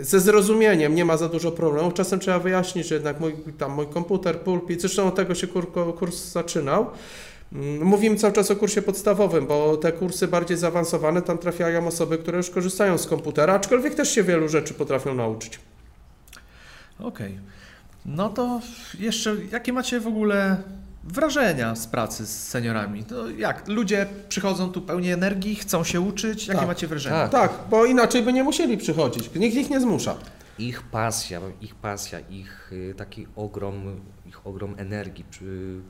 [0.00, 1.94] ze zrozumieniem nie ma za dużo problemów.
[1.94, 5.72] Czasem trzeba wyjaśnić, że jednak mój, tam mój komputer, pulpit, zresztą od tego się kur,
[5.98, 6.86] kurs zaczynał.
[7.52, 12.18] Mm, Mówimy cały czas o kursie podstawowym, bo te kursy bardziej zaawansowane, tam trafiają osoby,
[12.18, 15.60] które już korzystają z komputera, aczkolwiek też się wielu rzeczy potrafią nauczyć.
[17.00, 17.38] Okej.
[18.06, 18.60] No to
[18.98, 20.56] jeszcze, jakie macie w ogóle
[21.08, 23.04] wrażenia z pracy z seniorami?
[23.04, 23.68] To jak?
[23.68, 26.46] Ludzie przychodzą tu pełni energii, chcą się uczyć?
[26.46, 26.68] Jakie Tak.
[26.68, 27.28] macie wrażenia?
[27.28, 27.50] Tak.
[27.52, 29.30] Tak, bo inaczej by nie musieli przychodzić.
[29.34, 30.14] Nikt ich nie zmusza.
[30.58, 35.24] ich pasja, ich pasja, ich y, taki ogrom, ich ogrom energii.
[35.30, 35.80] Czy,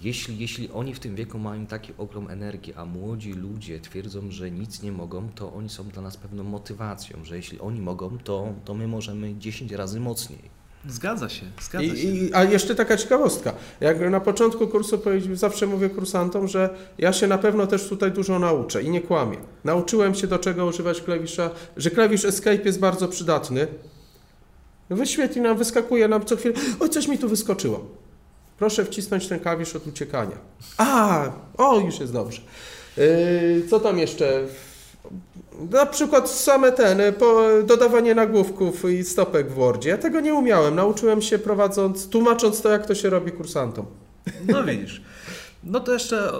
[0.00, 4.50] jeśli, jeśli oni w tym wieku mają taki ogrom energii, a młodzi ludzie twierdzą, że
[4.50, 8.52] nic nie mogą, to oni są dla nas pewną motywacją, że jeśli oni mogą, to,
[8.64, 10.63] to my możemy 10 razy mocniej.
[10.88, 12.08] Zgadza się, zgadza I, się.
[12.08, 13.52] i, a jeszcze taka ciekawostka.
[13.80, 18.38] Jak na początku kursu zawsze mówię kursantom, że ja się na pewno też tutaj dużo
[18.38, 19.36] nauczę i nie kłamię.
[19.64, 23.66] Nauczyłem się do czego używać klawisza, że klawisz Escape jest bardzo przydatny.
[24.90, 26.54] Wyświetli nam, wyskakuje nam co chwilę.
[26.80, 27.84] Oj, coś mi tu wyskoczyło.
[28.58, 30.36] Proszę wcisnąć ten klawisz od uciekania.
[30.76, 31.24] A,
[31.56, 32.40] o, już jest dobrze.
[32.96, 34.46] Yy, co tam jeszcze?
[35.70, 37.12] Na przykład same ten, y,
[37.66, 39.90] dodawanie nagłówków i stopek w Wordzie.
[39.90, 40.74] Ja tego nie umiałem.
[40.74, 43.86] Nauczyłem się prowadząc, tłumacząc to, jak to się robi kursantom.
[44.48, 45.02] No widzisz.
[45.66, 46.32] No to jeszcze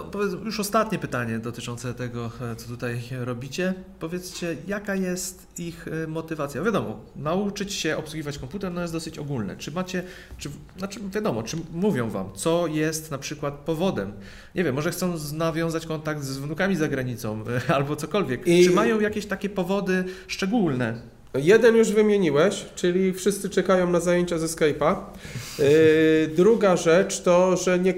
[0.43, 3.73] już ostatnie pytanie dotyczące tego, e, co tutaj robicie.
[3.99, 6.63] Powiedzcie, jaka jest ich e, motywacja?
[6.63, 9.57] Wiadomo, nauczyć się obsługiwać komputer no jest dosyć ogólne.
[9.57, 10.03] Czy macie,
[10.37, 14.13] czy, znaczy wiadomo, czy mówią Wam, co jest na przykład powodem?
[14.55, 18.47] Nie wiem, może chcą nawiązać kontakt z wnukami za granicą e, albo cokolwiek.
[18.47, 21.14] I- Czy mają jakieś takie powody szczególne?
[21.37, 24.95] Jeden już wymieniłeś, czyli wszyscy czekają na zajęcia ze Skype'a.
[25.59, 25.65] Yy,
[26.27, 27.93] druga rzecz to, że nie,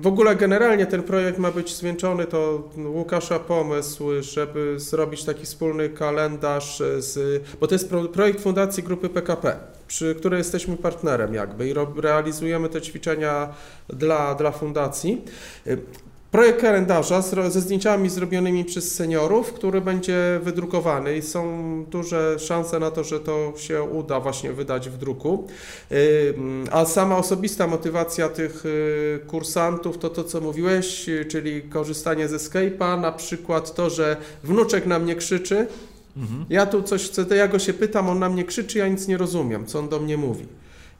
[0.00, 5.88] w ogóle generalnie ten projekt ma być zwieńczony, to Łukasza pomysł, żeby zrobić taki wspólny
[5.88, 9.56] kalendarz, z, bo to jest pro, projekt Fundacji Grupy PKP,
[9.88, 13.48] przy której jesteśmy partnerem jakby i realizujemy te ćwiczenia
[13.88, 15.24] dla, dla fundacji.
[16.32, 21.44] Projekt kalendarza ze zdjęciami zrobionymi przez seniorów, który będzie wydrukowany i są
[21.90, 25.48] duże szanse na to, że to się uda właśnie wydać w druku.
[26.36, 32.28] Ym, A sama osobista motywacja tych y, kursantów to to, co mówiłeś, y, czyli korzystanie
[32.28, 35.66] ze Skype'a, na przykład to, że wnuczek na mnie krzyczy,
[36.16, 36.44] Mhm.
[36.50, 39.08] ja tu coś chcę, to ja go się pytam, on na mnie krzyczy, ja nic
[39.08, 40.46] nie rozumiem, co on do mnie mówi.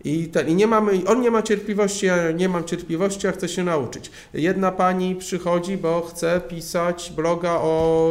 [0.05, 3.49] I, ten, I nie mamy, on nie ma cierpliwości, ja nie mam cierpliwości, a chcę
[3.49, 4.11] się nauczyć.
[4.35, 8.09] Jedna pani przychodzi, bo chce pisać bloga o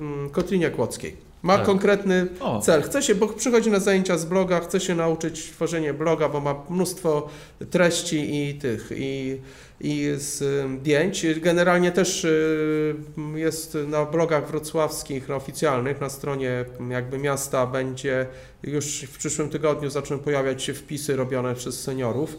[0.00, 1.32] mm, Kotlinie Kłodzkiej.
[1.42, 1.66] Ma Tak.
[1.66, 2.82] konkretny O, cel.
[2.82, 6.54] Chce się, bo przychodzi na zajęcia z bloga, chce się nauczyć tworzenia bloga, bo ma
[6.70, 7.28] mnóstwo
[7.70, 9.38] treści i tych, i,
[9.80, 11.26] i zdjęć.
[11.40, 12.94] Generalnie też y,
[13.34, 18.26] jest na blogach wrocławskich, na oficjalnych, na stronie jakby miasta będzie
[18.62, 22.36] już w przyszłym tygodniu zaczną pojawiać się wpisy robione przez seniorów,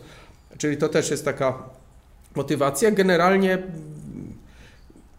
[0.57, 1.63] czyli to też jest taka
[2.36, 2.91] motywacja.
[2.91, 3.63] Generalnie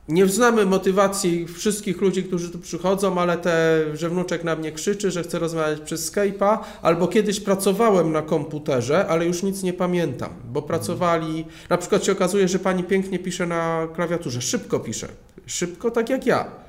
[0.09, 5.11] nie znamy motywacji wszystkich ludzi, którzy tu przychodzą, ale te, że wnuczek na mnie krzyczy,
[5.11, 10.31] że chce rozmawiać przez Skype'a, albo kiedyś pracowałem na komputerze, ale już nic nie pamiętam,
[10.53, 15.09] bo pracowali, na przykład się okazuje, że pani pięknie pisze na klawiaturze, szybko pisze,
[15.47, 16.63] szybko tak jak ja,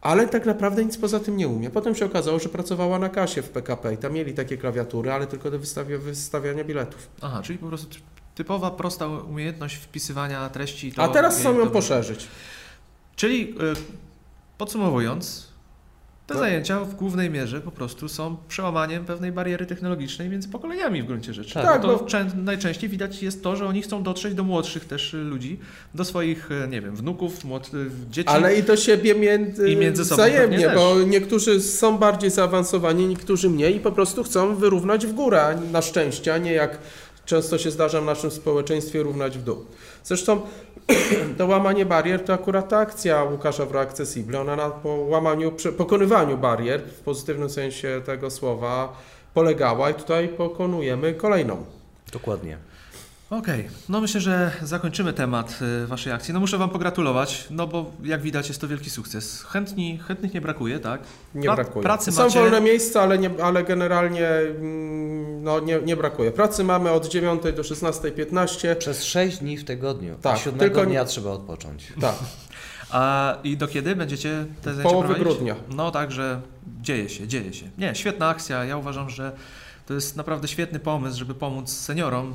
[0.00, 1.70] ale tak naprawdę nic poza tym nie umie.
[1.70, 5.26] Potem się okazało, że pracowała na kasie w PKP i tam mieli takie klawiatury, ale
[5.26, 7.08] tylko do wystawia, wystawiania biletów.
[7.20, 7.86] aha, czyli po prostu
[8.34, 10.92] typowa, prosta umiejętność wpisywania treści.
[10.92, 12.28] To A teraz chcą ją to- poszerzyć.
[13.16, 13.54] Czyli y,
[14.58, 15.48] podsumowując,
[16.28, 16.40] te No.
[16.40, 21.34] zajęcia w głównej mierze po prostu są przełamaniem pewnej bariery technologicznej między pokoleniami w gruncie
[21.34, 21.54] rzeczy.
[21.54, 21.64] Tak.
[21.64, 25.14] Tak, to bo- czę- najczęściej widać jest to, że oni chcą dotrzeć do młodszych też
[25.14, 25.58] y, ludzi,
[25.94, 28.28] do swoich, y, nie wiem, wnuków, młod- y, dzieci.
[28.28, 33.50] Ale i do siebie między, I między sobą wzajemnie, bo niektórzy są bardziej zaawansowani, niektórzy
[33.50, 36.78] mniej i po prostu chcą wyrównać w górę, na szczęście, a nie jak
[37.26, 39.64] często się zdarza w naszym społeczeństwie równać w dół.
[40.04, 40.40] Zresztą
[41.38, 46.38] to łamanie barier to akurat ta akcja Łukasza w Accessible, ona na po łamaniu, pokonywaniu
[46.38, 48.96] barier w pozytywnym sensie tego słowa
[49.34, 51.64] polegała i tutaj pokonujemy kolejną.
[52.12, 52.67] Dokładnie.
[53.30, 56.34] Okej, no myślę, że zakończymy temat y, Waszej akcji.
[56.34, 59.42] No muszę Wam pogratulować, no bo jak widać jest to wielki sukces.
[59.42, 61.00] Chętni, chętnych nie brakuje, tak?
[61.34, 61.82] Nie Pra- brakuje.
[61.82, 62.40] pracy Są macie?
[62.40, 66.30] wolne miejsca, ale, nie, ale generalnie mm, no, nie, nie brakuje.
[66.32, 68.76] Pracy mamy od 9 do 16.15.
[68.76, 70.14] Przez 6 dni w tygodniu.
[70.22, 71.92] Tak, a siódmego tylko- dnia trzeba odpocząć.
[72.00, 72.14] Tak,
[72.90, 75.28] A i do kiedy będziecie te zajęcia połowy prowadzić?
[75.36, 75.54] grudnia.
[75.76, 76.40] No także
[76.82, 77.66] dzieje się, dzieje się.
[77.78, 78.64] Nie, świetna akcja.
[78.64, 79.32] Ja uważam, że
[79.88, 82.34] to jest naprawdę świetny pomysł, żeby pomóc seniorom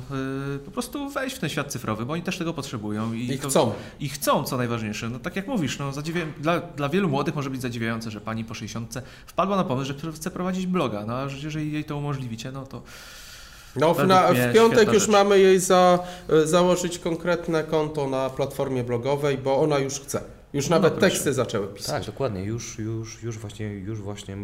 [0.56, 3.12] y, po prostu wejść w ten świat cyfrowy, bo oni też tego potrzebują.
[3.12, 3.72] I, I to- chcą.
[4.00, 5.08] I chcą, co najważniejsze.
[5.08, 6.20] No tak jak mówisz, no, zadziwia...
[6.40, 8.94] dla, dla wielu młodych może być zadziwiające, że pani po 60
[9.26, 11.04] wpadła na pomysł, że chce prowadzić bloga.
[11.06, 12.82] No a jeżeli jej to umożliwicie, no to
[13.76, 15.12] No, w, na, w piątek już rzecz.
[15.12, 20.20] mamy jej za, e, założyć konkretne konto na platformie blogowej, bo ona już chce.
[20.54, 21.10] Już No nawet proszę.
[21.10, 21.90] teksty zaczęły pisać.
[21.90, 22.44] Tak, dokładnie.
[22.44, 24.34] Już, już, już właśnie, już właśnie,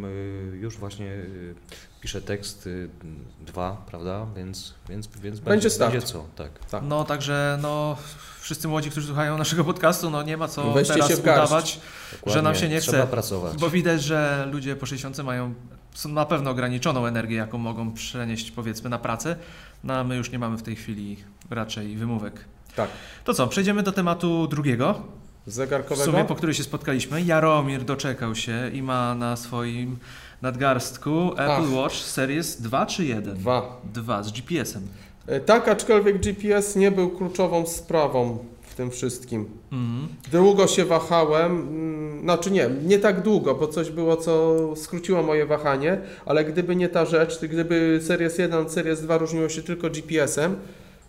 [0.61, 1.55] już właśnie y,
[2.01, 2.89] piszę tekst y,
[3.41, 4.27] dwa, prawda?
[4.37, 5.93] Więc, więc, więc Będzie start.
[5.93, 6.51] będzie co, tak.
[6.71, 6.83] Tak.
[6.89, 7.97] No także no
[8.41, 11.81] wszyscy młodzi, którzy słuchają naszego podcastu, no nie ma co Weźcie teraz udawać,
[12.13, 12.33] Dokładnie.
[12.33, 13.07] że nam się nie Trzeba chce.
[13.07, 13.57] pracować.
[13.57, 15.55] Bo widać, że ludzie po 60 mają
[15.95, 19.37] są na pewno ograniczoną energię, jaką mogą przenieść powiedzmy na pracę.
[19.85, 21.17] No a my już nie mamy w tej chwili
[21.51, 22.45] raczej wymówek.
[22.77, 22.91] Tak.
[23.25, 25.03] To co, przejdziemy do tematu drugiego.
[25.51, 26.11] W Zegarkowego?
[26.11, 27.23] sumie po którym się spotkaliśmy.
[27.23, 29.97] Jaromir doczekał się i ma na swoim
[30.43, 31.73] nadgarstku Apple Ach.
[31.73, 33.35] Watch Series 2 czy 1?
[33.35, 33.81] Dwa.
[33.95, 34.83] 2 z GPS-em.
[35.27, 39.47] E, Tak, aczkolwiek GPS nie był kluczową sprawą w tym wszystkim.
[39.73, 40.09] Mhm.
[40.33, 45.47] Długo się wahałem, mm, znaczy nie, nie tak długo, bo coś było, co skróciło moje
[45.47, 49.91] wahanie, ale gdyby nie ta rzecz, gdyby Series 1 od Series 2 różniło się tylko
[49.91, 50.57] GPS-em,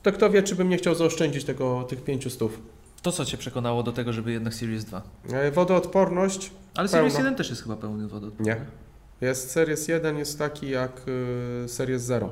[0.04, 2.40] to kto wie, czy bym nie chciał zaoszczędzić tego, tych 500.
[3.02, 5.02] To co Cię przekonało do tego, żeby jednak Series 2?
[5.34, 6.52] E, Wodoodporność?
[6.76, 7.26] Ale Series Pełno.
[7.30, 8.46] 1 też jest chyba pełny wodoodporny.
[8.56, 8.66] Nie.
[9.28, 11.02] Jest Series 1 jest taki jak
[11.66, 12.30] y, Series 0.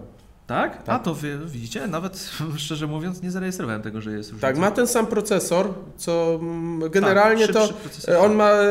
[0.47, 0.77] Tak?
[0.79, 1.03] A Tak.
[1.03, 4.47] to wy, widzicie, nawet szczerze mówiąc nie zarejestrowałem tego, że jest różnica.
[4.47, 8.13] Tak, ma ten sam procesor, co mm, generalnie Tak, to szybszy procesor.
[8.15, 8.65] E, On ma e,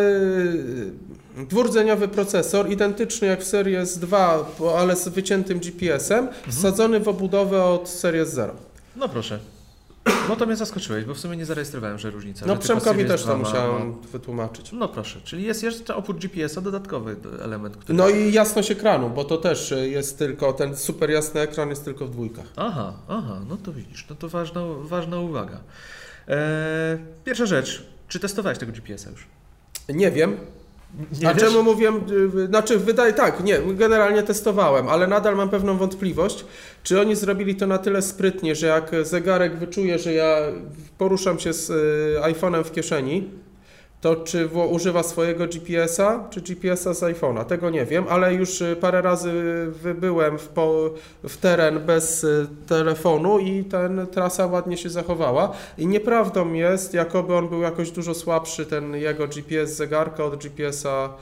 [1.48, 6.52] dwurdzeniowy procesor, identyczny jak w Series 2, bo- ale z wyciętym GPS-em, Mhm.
[6.52, 8.54] wsadzony w obudowę od Series 0.
[8.96, 9.38] No proszę.
[10.28, 12.46] No to mnie zaskoczyłeś, bo w sumie nie zarejestrowałem, że różnica.
[12.46, 14.72] No że Przemkowi też 2 to musiałem ma- wytłumaczyć.
[14.72, 17.98] No proszę, czyli jest jeszcze oprócz GPS-a dodatkowy element, który...
[17.98, 22.06] No i jasność ekranu, bo to też jest tylko, ten super jasny ekran jest tylko
[22.06, 22.46] w dwójkach.
[22.56, 25.60] Aha, aha, no to widzisz, no to ważna, ważna uwaga.
[26.28, 26.36] Eee,
[27.24, 29.26] pierwsza rzecz, czy testowałeś tego GPS-a już?
[29.88, 30.36] Nie wiem,
[31.20, 31.42] Nie A wiesz?
[31.44, 31.92] czemu mówię,
[32.36, 36.44] y, znaczy wydaje, tak, nie, generalnie testowałem, ale nadal mam pewną wątpliwość,
[36.82, 40.36] czy oni zrobili to na tyle sprytnie, że jak zegarek wyczuje, że ja
[40.98, 43.30] poruszam się z y, iPhone'em w kieszeni,
[44.00, 48.76] to czy używa swojego GPS-a, czy GPS-a z iPhone'a, tego nie wiem, ale już y,
[48.80, 49.32] parę razy
[49.82, 50.90] wybyłem w, po,
[51.24, 55.52] w teren bez y, telefonu i ten trasa ładnie się zachowała.
[55.78, 61.14] I nieprawdą jest, jakoby on był jakoś dużo słabszy, ten jego GPS zegarka od GPS-a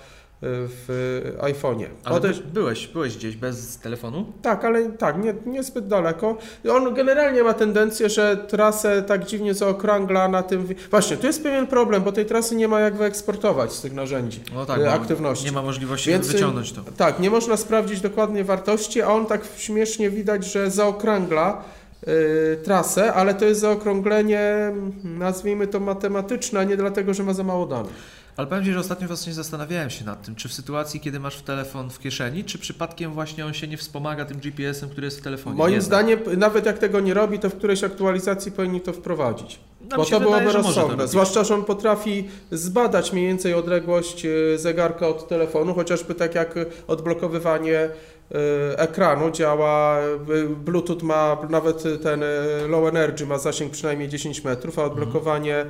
[0.42, 1.86] w iPhone'ie.
[2.04, 4.32] Ale by, byłeś, byłeś gdzieś bez telefonu?
[4.42, 6.36] tak, ale tak, nie, niezbyt daleko.
[6.70, 10.68] On generalnie ma tendencję, że trasę tak dziwnie zaokrągla na tym.
[10.90, 14.40] Właśnie, tu jest pewien problem, bo tej trasy nie ma jak wyeksportować z tych narzędzi.
[14.54, 15.44] No tak, y, aktywności.
[15.44, 16.82] nie ma możliwości Więc, y, wyciągnąć to.
[16.96, 21.64] Tak, nie można sprawdzić dokładnie wartości, a on tak śmiesznie widać, że zaokrągla
[22.08, 24.72] y, trasę, ale to jest zaokrąglenie,
[25.04, 27.92] nazwijmy to matematyczne, a nie dlatego, że ma za mało danych.
[28.36, 31.42] Ale powiem Ci, że ostatnio właśnie zastanawiałem się nad tym, czy w sytuacji, kiedy masz
[31.42, 35.22] telefon w kieszeni, czy przypadkiem właśnie on się nie wspomaga tym GPS-em, który jest w
[35.22, 35.56] telefonie.
[35.56, 39.60] Moim zdaniem, nawet jak tego nie robi, to w którejś aktualizacji powinni to wprowadzić.
[39.90, 40.96] No, Bo to wydaje, byłoby to rozsądne.
[40.96, 41.10] robić.
[41.10, 46.54] Zwłaszcza, że on potrafi zbadać mniej więcej odległość e, zegarka od telefonu, chociażby tak jak
[46.86, 49.98] odblokowywanie e, ekranu działa.
[50.00, 50.02] e,
[50.48, 52.24] Bluetooth ma nawet ten
[52.68, 54.92] low energy ma zasięg przynajmniej 10 metrów, a Mhm.
[54.98, 55.66] odblokowanie e,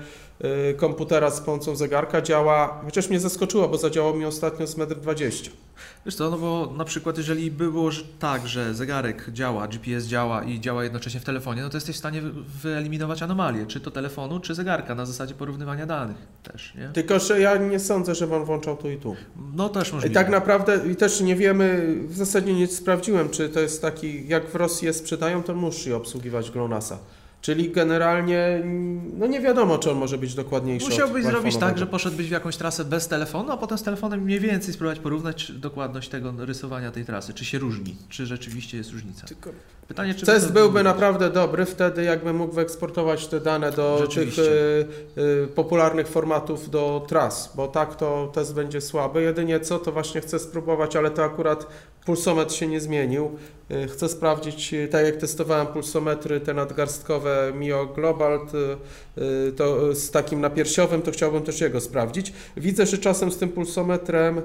[0.76, 5.52] komputera z pomocą zegarka działa, chociaż mnie zaskoczyło, bo zadziałało mi ostatnio z 1,20 m.
[6.06, 10.42] Wiesz co, no bo na przykład jeżeli było że tak, że zegarek działa, GPS działa
[10.44, 13.90] i działa jednocześnie w telefonie, no to jesteś w stanie wy- wyeliminować anomalie, czy to
[13.90, 16.88] telefonu, czy zegarka, na zasadzie porównywania danych też, nie?
[16.88, 19.16] Tylko, że ja nie sądzę, żeby on włączał tu i tu.
[19.54, 20.14] No też I możliwe.
[20.14, 24.50] tak naprawdę i też nie wiemy, w zasadzie nie sprawdziłem, czy to jest taki, jak
[24.50, 26.98] w Rosji je sprzedają, to musi obsługiwać GLONASSa.
[27.46, 28.62] Czyli generalnie,
[29.18, 30.86] no nie wiadomo, czy on może być dokładniejszy.
[30.86, 34.22] Musiałbyś od zrobić tak, że poszedłbyś w jakąś trasę bez telefonu, a potem z telefonem
[34.22, 38.78] mniej więcej spróbować porównać czy dokładność tego rysowania tej trasy, czy się różni, czy rzeczywiście
[38.78, 39.26] jest różnica.
[39.26, 39.50] Tylko
[39.88, 44.42] Pytanie, czy Test byłby naprawdę dobry wtedy, jakby mógł wyeksportować te dane do tych y,
[45.18, 49.22] y, popularnych formatów do tras, bo tak to test będzie słaby.
[49.22, 51.66] Jedynie co, to właśnie chcę spróbować, ale to akurat
[52.04, 53.38] pulsometr się nie zmienił.
[53.70, 58.58] Y, Chcę sprawdzić, y, tak jak testowałem pulsometry te nadgarstkowe Mio Global, to,
[59.22, 62.32] y, to z takim napiersiowym, to chciałbym też jego sprawdzić.
[62.56, 64.42] Widzę, że czasem z tym pulsometrem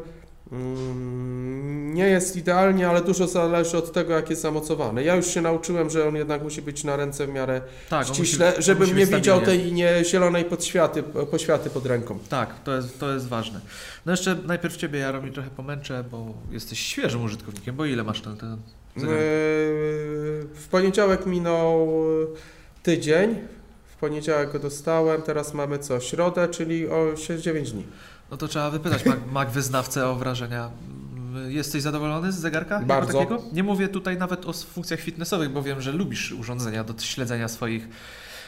[0.52, 5.04] mm, nie jest idealnie, ale dużo zależy od tego, jak jest zamocowany.
[5.04, 8.52] Ja już się nauczyłem, że on jednak musi być na ręce w miarę Tak, ściśle,
[8.52, 9.64] musi- żebym nie być widział stabilnie.
[9.64, 12.20] tej nie zielonej podświaty, poświaty pod ręką.
[12.30, 13.60] Tak, to jest, to jest ważne.
[14.06, 18.38] No jeszcze najpierw Ciebie, Jaromir, trochę pomęczę, bo jesteś świeżym użytkownikiem, bo ile masz ten,
[18.38, 18.58] ten?
[18.98, 19.04] Yy,
[20.56, 21.88] W poniedziałek minął
[22.84, 23.36] tydzień.
[23.86, 26.00] W poniedziałek go dostałem, teraz mamy co?
[26.00, 27.84] Środę, czyli o 9 dni.
[28.32, 30.70] No to trzeba wypytać Mac, Mac wyznawcę o wrażenia.
[31.34, 32.80] Mm, Jesteś zadowolony z zegarka?
[32.80, 33.28] Bardzo.
[33.54, 37.88] Nie mówię tutaj nawet o funkcjach fitnessowych, bo wiem, że lubisz urządzenia do śledzenia swoich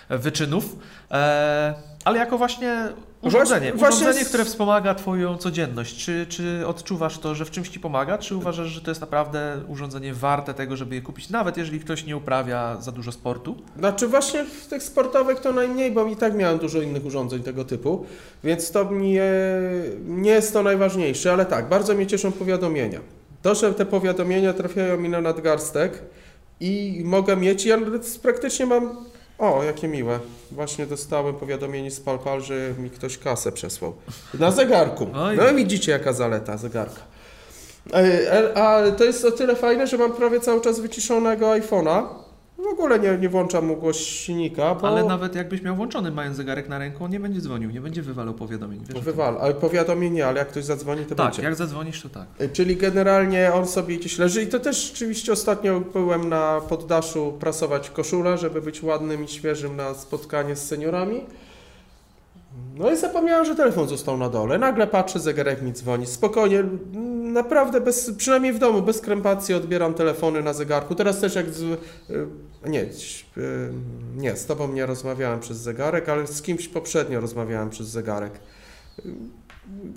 [0.10, 0.76] e, wyczynów,
[1.12, 1.74] e,
[2.06, 2.90] ale jako właśnie
[3.24, 6.06] urządzenie, Właśnie- urządzenie, które wspomaga Twoją codzienność.
[6.06, 9.62] Czy, czy odczuwasz to, że w czymś Ci pomaga, czy uważasz, że to jest naprawdę
[9.68, 13.56] urządzenie warte tego, żeby je kupić, nawet jeżeli ktoś nie uprawia za dużo sportu?
[13.78, 17.66] Znaczy właśnie w tych sportowych to najmniej, bo i tak miałem dużo innych urządzeń tego
[17.66, 18.06] typu,
[18.44, 19.32] więc to nie,
[20.08, 23.00] nie jest to najważniejsze, ale tak, bardzo mnie cieszą powiadomienia.
[23.42, 26.02] To, że te powiadomienia trafiają mi na nadgarstek
[26.60, 27.78] i mogę mieć, ja
[28.22, 29.06] praktycznie mam,
[29.40, 30.20] o jakie miłe,
[30.52, 33.94] właśnie dostałem powiadomienie z PalPal, że mi ktoś kasę przesłał.
[34.40, 35.08] Na zegarku.
[35.16, 35.38] Oj.
[35.38, 37.02] No i widzicie jaka zaleta zegarka.
[37.94, 42.04] E, e, A to jest o tyle fajne, że mam prawie cały czas wyciszonego iPhone'a.
[42.64, 46.70] W ogóle nie, nie włączam mu głośnika, bo Ale nawet jakbyś miał włączony mając zegarek
[46.70, 48.82] na ręku, on nie będzie dzwonił, nie będzie wywalał powiadomień.
[48.94, 49.38] Wiesz, wywal.
[49.42, 51.42] Ale powiadomienie, ale jak ktoś zadzwoni, to Tak, będzie.
[51.44, 52.28] jak zadzwonisz, to tak.
[52.40, 57.34] E, Czyli generalnie on sobie gdzieś leży i to też rzeczywiście ostatnio byłem na poddaszu
[57.40, 61.22] prasować koszulę, żeby być ładnym i świeżym na spotkanie z seniorami.
[62.76, 64.58] No i zapomniałem, że telefon został na dole.
[64.58, 66.06] Nagle patrzę, zegarek mi dzwoni.
[66.06, 66.64] Spokojnie,
[67.34, 70.96] naprawdę bez, przynajmniej w domu, bez krępacji odbieram telefony na zegarku.
[70.96, 71.78] Teraz też jak z, y,
[72.66, 72.90] nie, y,
[74.16, 78.40] nie, z tobą nie rozmawiałem przez zegarek, ale z kimś poprzednio rozmawiałem przez zegarek.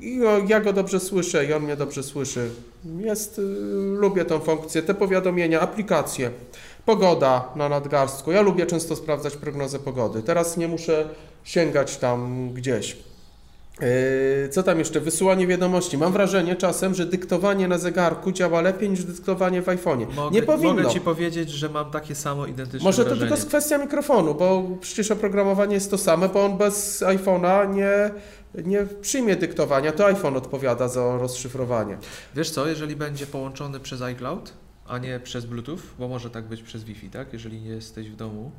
[0.01, 2.51] I ja go dobrze słyszę i on mnie dobrze słyszy.
[2.99, 3.43] Jest, y,
[3.99, 6.31] lubię tą funkcję, te powiadomienia, aplikacje.
[6.85, 8.33] Pogoda na nadgarstku.
[8.33, 10.23] Ja lubię często sprawdzać prognozę pogody.
[10.23, 11.09] Teraz nie muszę
[11.47, 12.97] sięgać tam gdzieś.
[13.81, 15.01] Yy, Co tam jeszcze?
[15.01, 15.99] Wysyłanie wiadomości.
[15.99, 20.15] Mam wrażenie czasem, że dyktowanie na zegarku działa lepiej niż dyktowanie w iPhone'ie.
[20.15, 20.75] Mogę, nie powinno.
[20.75, 23.21] Mogę Ci powiedzieć, że mam takie samo identyczne Może to wrażenie.
[23.21, 28.11] tylko jest kwestia mikrofonu, bo przecież oprogramowanie jest to same, bo on bez iPhone'a nie,
[28.65, 29.93] nie przyjmie dyktowania.
[29.93, 31.99] To iPhone odpowiada za rozszyfrowanie.
[32.35, 34.53] Wiesz co, jeżeli będzie połączony przez iCloud,
[34.89, 37.33] a nie przez Bluetooth, bo może tak być przez Wi-Fi, tak?
[37.33, 38.51] Jeżeli nie jesteś w domu.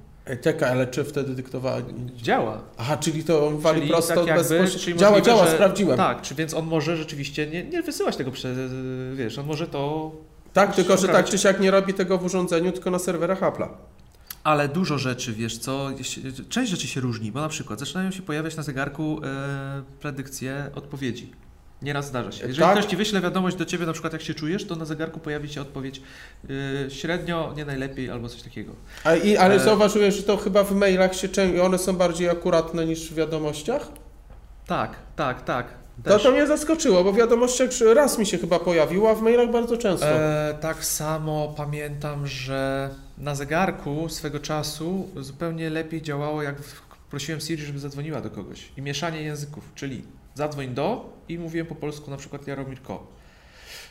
[0.41, 1.85] Czekaj, ale czy wtedy dyktowanie...
[2.15, 2.61] Działa.
[2.77, 4.99] Aha, czyli to on wali Czyli prosto tak jakby, bezpośrednio.
[4.99, 5.97] Działa, możliwe, działa, że- sprawdziłem.
[5.97, 8.57] Tak, czy więc on może rzeczywiście nie, nie wysyłać tego przez,
[9.13, 10.11] wiesz, on może to...
[10.53, 13.67] Tak, tylko że tak czy siak nie robi tego w urządzeniu, tylko na serwerach Apple'a.
[14.43, 15.89] Ale dużo rzeczy, wiesz co,
[16.49, 21.31] część rzeczy się różni, bo na przykład zaczynają się pojawiać na zegarku e, predykcje odpowiedzi.
[21.81, 22.47] Nieraz zdarza się.
[22.47, 22.77] Jeżeli Tak.
[22.77, 25.49] ktoś Ci wyśle wiadomość do Ciebie, na przykład jak się czujesz, to na zegarku pojawi
[25.49, 26.01] się odpowiedź
[26.85, 28.71] e, średnio, nie najlepiej albo coś takiego.
[29.03, 29.59] A, i, ale E.
[29.59, 33.87] zauważyłeś, że to chyba w mailach się czę- one są bardziej akuratne niż w wiadomościach?
[34.67, 35.67] Tak, tak, tak.
[36.03, 36.23] To też.
[36.23, 39.77] to mnie zaskoczyło, bo w wiadomościach raz mi się chyba pojawiło, a w mailach bardzo
[39.77, 40.07] często.
[40.07, 46.55] E, tak samo pamiętam, że na zegarku swego czasu zupełnie lepiej działało, jak
[47.09, 48.71] prosiłem Siri, żeby zadzwoniła do kogoś.
[48.77, 50.03] I mieszanie języków, czyli
[50.37, 53.17] zadzwoń do i mówiłem po polsku na przykład Jaromir Ko.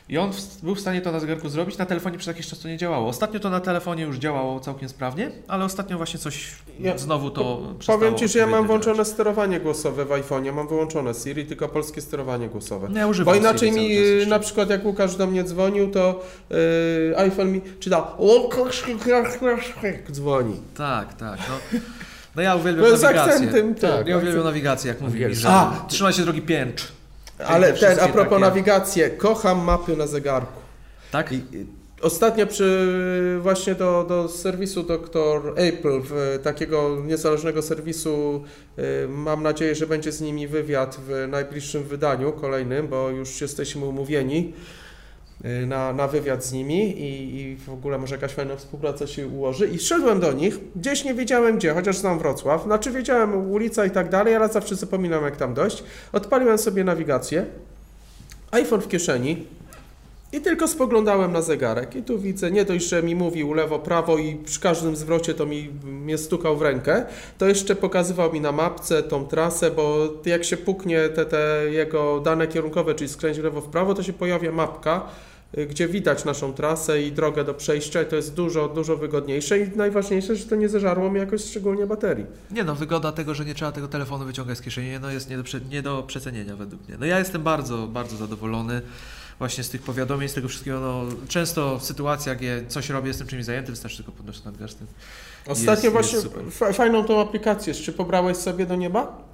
[0.09, 2.59] I on w, był w stanie to na zegarku zrobić, na telefonie przez jakiś czas
[2.59, 3.07] to nie działało.
[3.07, 7.61] Ostatnio to na telefonie już działało całkiem sprawnie, ale ostatnio właśnie coś Ja- znowu to
[7.79, 11.69] przestało Powiem Ci, że ja mam włączone sterowanie głosowe w iPhone'ie, mam wyłączone Siri, tylko
[11.69, 12.87] polskie sterowanie głosowe.
[12.91, 16.23] No ja używam Bo inaczej Siri mi, na przykład jak Łukasz do mnie dzwonił, to
[17.11, 18.83] y, iPhone mi czyta Łukasz
[20.11, 20.61] dzwoni.
[20.77, 21.39] Tak, tak.
[21.49, 21.79] No,
[22.37, 23.33] no ja uwielbiam No z nawigację.
[23.33, 24.07] akcentem, tak.
[24.07, 25.85] Ja uwielbiam nawigację, jak mówi że A!
[25.87, 26.87] trzymaj się drogi pięcz.
[27.47, 30.61] Ale ten, a propos takie- nawigację, kocham mapy na zegarku.
[31.11, 31.31] Tak?
[31.31, 31.41] I,
[32.01, 32.87] ostatnio przy
[33.41, 35.53] właśnie do, do serwisu Dr.
[35.55, 38.43] Apple, w takiego niezależnego serwisu,
[38.79, 43.85] y, mam nadzieję, że będzie z nimi wywiad w najbliższym wydaniu kolejnym, bo już jesteśmy
[43.85, 44.53] umówieni
[45.67, 49.67] na, na wywiad z nimi i, i w ogóle może jakaś fajna współpraca się ułoży.
[49.67, 53.91] I szedłem do nich, gdzieś nie wiedziałem gdzie, chociaż znam Wrocław, znaczy wiedziałem ulica i
[53.91, 55.83] tak dalej, ale zawsze zapominam jak tam dojść.
[56.13, 57.45] Odpaliłem sobie nawigację,
[58.51, 59.45] iPhone w kieszeni,
[60.31, 64.17] i tylko spoglądałem na zegarek i tu widzę, nie dość, że mi mówił lewo, prawo
[64.17, 67.05] i przy każdym zwrocie to mi mnie stukał w rękę,
[67.37, 72.19] to jeszcze pokazywał mi na mapce tą trasę, bo jak się puknie te, te jego
[72.19, 75.07] dane kierunkowe, czyli skręć lewo, w prawo, to się pojawia mapka
[75.57, 79.59] y, gdzie widać naszą trasę i drogę do przejścia i to jest dużo, dużo wygodniejsze
[79.59, 82.25] i najważniejsze, że to nie zażarło mi jakoś szczególnie baterii.
[82.51, 85.37] Nie no, wygoda tego, że nie trzeba tego telefonu wyciągać z kieszeni, no jest nie
[85.37, 86.97] do, nie do przecenienia według mnie.
[86.99, 88.81] No ja jestem bardzo, bardzo zadowolony
[89.39, 90.79] właśnie z tych powiadomień, z tego wszystkiego.
[90.79, 94.87] No, często w sytuacjach, gdzie coś robię, jestem czymś zajęty, wystarczy tylko podnosić nadgarstek.
[95.47, 96.19] Ostatnio właśnie
[96.73, 99.27] fajną tą aplikację, czy pobrałeś sobie do nieba?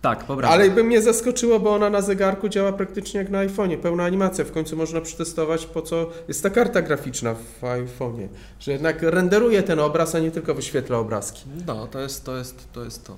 [0.00, 0.48] Tak, dobra.
[0.48, 4.44] Ale by mnie zaskoczyło, bo ona na zegarku działa praktycznie jak na iPhone'ie, pełna animacja.
[4.44, 8.28] W końcu można przetestować, po co jest ta karta graficzna w iPhone'ie,
[8.60, 11.44] że jednak renderuje ten obraz, a nie tylko wyświetla obrazki.
[11.66, 12.36] No, to jest to.
[12.36, 13.16] Jest, to, jest to.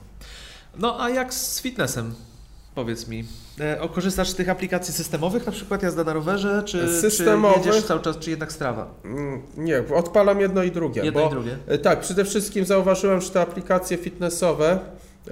[0.79, 2.15] No a jak z fitnessem?
[2.75, 3.25] Powiedz mi.
[3.61, 7.63] E, o, korzystasz z tych aplikacji systemowych, na przykład jazda na rowerze, czy, Systemowych?
[7.63, 8.87] czy jedziesz cały czas, czy jednak strawa?
[9.05, 11.03] Mm, Nie, odpalam jedno i drugie.
[11.05, 11.57] Jedno bo, i drugie.
[11.67, 14.79] e, Tak, przede wszystkim zauważyłem, że te aplikacje fitnessowe,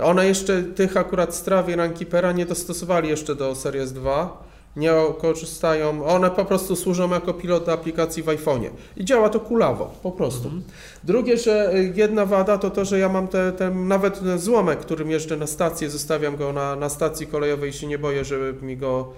[0.02, 4.51] one jeszcze tych akurat Strawy i Runkeepera nie dostosowali jeszcze do Series 2.
[4.76, 8.68] Nie korzystają, one po prostu służą jako pilot aplikacji w iPhone'ie.
[8.96, 10.44] I działa to kulawo, po prostu.
[10.44, 10.62] Mhm.
[11.04, 14.78] Drugie, że y, jedna wada to to, że ja mam te, ten nawet ten złomek,
[14.78, 18.66] którym jeżdżę na stację, zostawiam go na, na stacji kolejowej i się nie boję, żeby
[18.66, 19.12] mi go,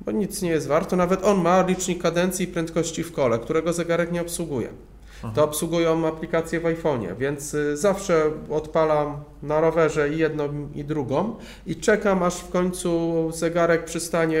[0.00, 0.96] bo nic nie jest warto.
[0.96, 4.68] Nawet on ma licznik kadencji i prędkości w kole, którego zegarek nie obsługuje.
[5.24, 5.32] Aha.
[5.34, 11.36] To obsługują aplikacje w iPhone'ie, więc y, zawsze odpalam na rowerze i jedną i drugą
[11.66, 14.40] i czekam aż w końcu zegarek przestanie,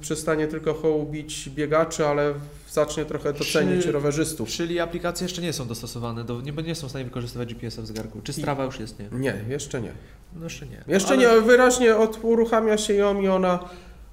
[0.00, 2.34] przestanie tylko hołubić biegaczy, ale
[2.70, 4.48] zacznie trochę docenić Czy- rowerzystów.
[4.48, 7.86] Czyli aplikacje jeszcze nie są dostosowane, do, nie, nie są w stanie wykorzystywać GPS-a w
[7.86, 8.20] zegarku.
[8.24, 8.98] Czy strawa już jest?
[8.98, 9.08] Nie.
[9.18, 9.92] Nie, jeszcze nie.
[10.36, 10.84] No jeszcze nie.
[10.88, 13.58] Jeszcze Ale- nie, wyraźnie od, uruchamia się ją i ona.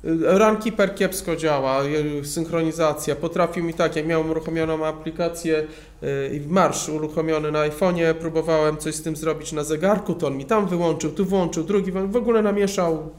[0.05, 3.15] Y, Runkeeper kiepsko działa, y, synchronizacja.
[3.15, 5.63] Potrafił mi tak, jak miałem uruchomioną aplikację
[6.03, 10.37] y, i marsz uruchomiony na iPhone'ie, próbowałem coś z tym zrobić na zegarku, to on
[10.37, 13.09] mi tam wyłączył, tu włączył, drugi, w ogóle namieszał.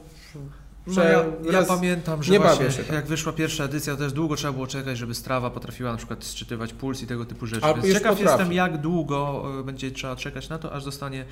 [0.87, 4.53] No ja, ja pamiętam, że nie właśnie jak wyszła pierwsza edycja, to też długo trzeba
[4.53, 7.61] było czekać, żeby strawa potrafiła na przykład sczytywać puls i tego typu rzeczy.
[7.61, 8.23] Ciekaw potrafi.
[8.23, 11.25] jestem, jak długo e, będzie trzeba czekać na to, aż zostanie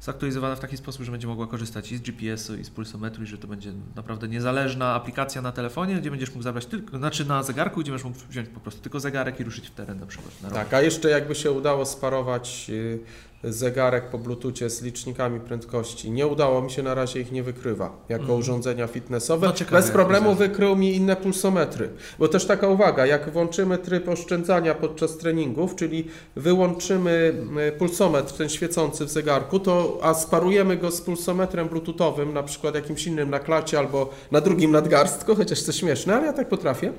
[0.00, 3.26] zaktualizowana w taki sposób, że będzie mogła korzystać i z GPS-u, i z pulsometru, i
[3.26, 7.42] że to będzie naprawdę niezależna aplikacja na telefonie, gdzie będziesz mógł zabrać tylko, znaczy na
[7.42, 10.42] zegarku, gdzie będziesz mógł wziąć po prostu tylko zegarek i ruszyć w teren na przykład.
[10.42, 10.50] Na.
[10.50, 12.98] Tak, a jeszcze jakby się udało sparować y,
[13.44, 16.10] zegarek po Bluetoothie z licznikami prędkości.
[16.10, 18.40] Nie udało mi się, na razie ich nie wykrywa jako Mhm.
[18.40, 19.46] urządzenia fitnessowe.
[19.46, 21.88] No, ciekawe, Bez problemu wykrył mi inne pulsometry.
[22.18, 26.04] Bo też taka uwaga, jak włączymy tryb oszczędzania podczas treningów, czyli
[26.36, 27.34] wyłączymy
[27.78, 33.06] pulsometr, ten świecący w zegarku, to a sparujemy go z pulsometrem bluetoothowym, na przykład jakimś
[33.06, 36.92] innym na klacie albo na drugim nadgarstku, chociaż to śmieszne, ale ja tak potrafię.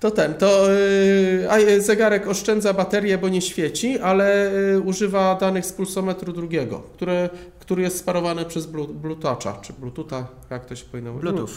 [0.00, 0.68] To ten, to
[1.58, 7.28] yy, zegarek oszczędza baterię, bo nie świeci, ale y, używa danych z pulsometru drugiego, które,
[7.60, 11.22] który jest sparowany przez blu- Bluetoocha, czy Bluetootha, jak to się powinno mówić?
[11.30, 11.48] Bluetooth.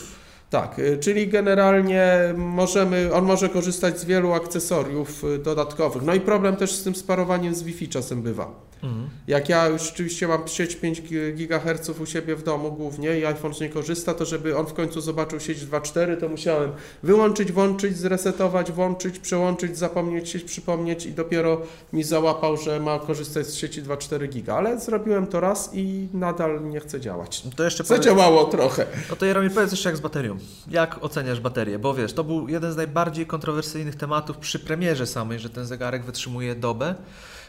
[0.50, 6.04] Tak, y, czyli generalnie możemy, on może korzystać z wielu akcesoriów y, dodatkowych.
[6.04, 8.69] No i problem też z tym sparowaniem z Wi-Fi czasem bywa.
[8.84, 9.10] Mhm.
[9.28, 11.02] Jak ja już rzeczywiście mam sieć 5
[11.34, 14.74] GHz u siebie w domu głównie i iPhone z niej korzysta, to żeby on w
[14.74, 16.72] końcu zobaczył sieć 2.4, to musiałem
[17.04, 21.62] wyłączyć, włączyć, zresetować, włączyć, przełączyć, zapomnieć sieć, przypomnieć i dopiero
[21.94, 24.56] mi załapał, że ma korzystać z sieci 2.4 giga.
[24.56, 27.44] Ale zrobiłem to raz i nadal nie chce działać.
[27.56, 28.86] To jeszcze Zadziałało trochę.
[29.10, 30.38] No to Jaromir, powiedz jeszcze jak z baterią.
[30.68, 31.80] Jak oceniasz baterię?
[31.80, 36.04] Bo wiesz, to był jeden z najbardziej kontrowersyjnych tematów przy premierze samej, że ten zegarek
[36.04, 36.96] wytrzymuje dobę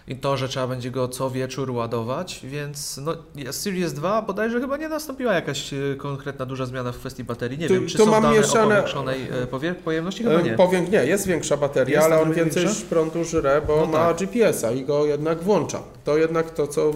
[0.09, 3.15] i to, że trzeba będzie go co wieczór ładować, więc no,
[3.53, 7.59] Series 2 bodajże chyba nie nastąpiła jakaś e, konkretna duża zmiana w kwestii baterii.
[7.59, 10.25] Nie Tu- wiem, czy tu są mam dane mieszane- o powiększonej e, powie- pojemności?
[10.25, 10.55] Chyba nie.
[10.55, 12.85] E, Powiem, nie, jest większa bateria, Jest ale on więcej większa?
[12.91, 14.17] prądu żre, bo No ma tak.
[14.17, 15.83] GPS-a i go jednak włącza.
[16.05, 16.93] To jednak to, co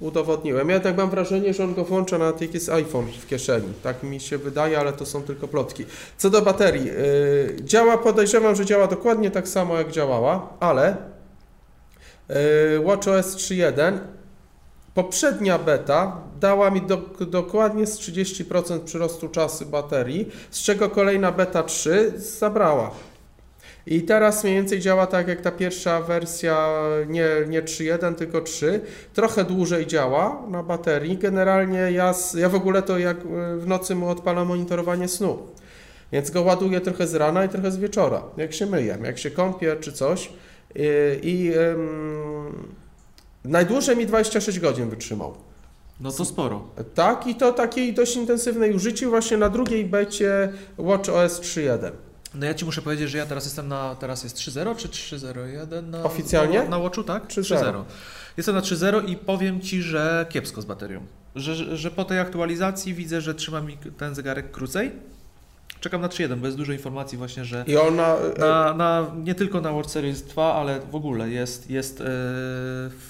[0.00, 0.68] udowodniłem.
[0.68, 3.68] Ja jednak mam wrażenie, że on go włącza nawet jak jest iPhone w kieszeni.
[3.82, 5.84] Tak mi się wydaje, ale to są tylko plotki.
[6.18, 6.84] Co do baterii.
[6.86, 10.96] Yy, działa, podejrzewam, że działa dokładnie tak samo jak działała, ale
[12.84, 13.98] WatchOS 3.1
[14.98, 21.62] Poprzednia beta dała mi do, dokładnie z 30% przyrostu czasu baterii, z czego kolejna beta
[21.62, 22.90] 3 zabrała.
[23.86, 26.68] I teraz mniej więcej działa tak jak ta pierwsza wersja,
[27.06, 28.80] nie, nie 3.1, tylko 3.
[29.14, 31.18] Trochę dłużej działa na baterii.
[31.18, 33.22] Generalnie ja, ja w ogóle to jak y,
[33.56, 35.38] w nocy mu odpalam monitorowanie snu.
[36.12, 39.30] Więc go ładuję trochę z rana i trochę z wieczora, jak się myję, jak się
[39.30, 40.30] kąpię czy coś.
[40.78, 41.52] Y, I
[43.44, 45.34] najdłużej mi 26 godzin wytrzymał.
[46.00, 46.68] No to sporo.
[46.94, 51.90] Tak, i to takiej dość intensywnej użyciu właśnie na drugiej becie WatchOS 3.1.
[52.34, 55.82] No ja Ci muszę powiedzieć, że ja teraz jestem na, teraz jest 3.0 czy 3.0.1
[55.82, 56.02] na...
[56.02, 56.62] Oficjalnie?
[56.62, 57.26] Na, na Watchu, tak?
[57.26, 57.84] 3.0.
[58.36, 61.06] Jestem na 3.0 i powiem Ci, że kiepsko z baterią.
[61.34, 64.92] Że, że, że po tej aktualizacji widzę, że trzyma mi ten zegarek krócej.
[65.80, 68.16] Czekam na 3.1, bo jest dużo informacji właśnie, że I ona...
[68.16, 72.04] e, na, na, nie tylko na World Series 2, ale w ogóle jest, jest e,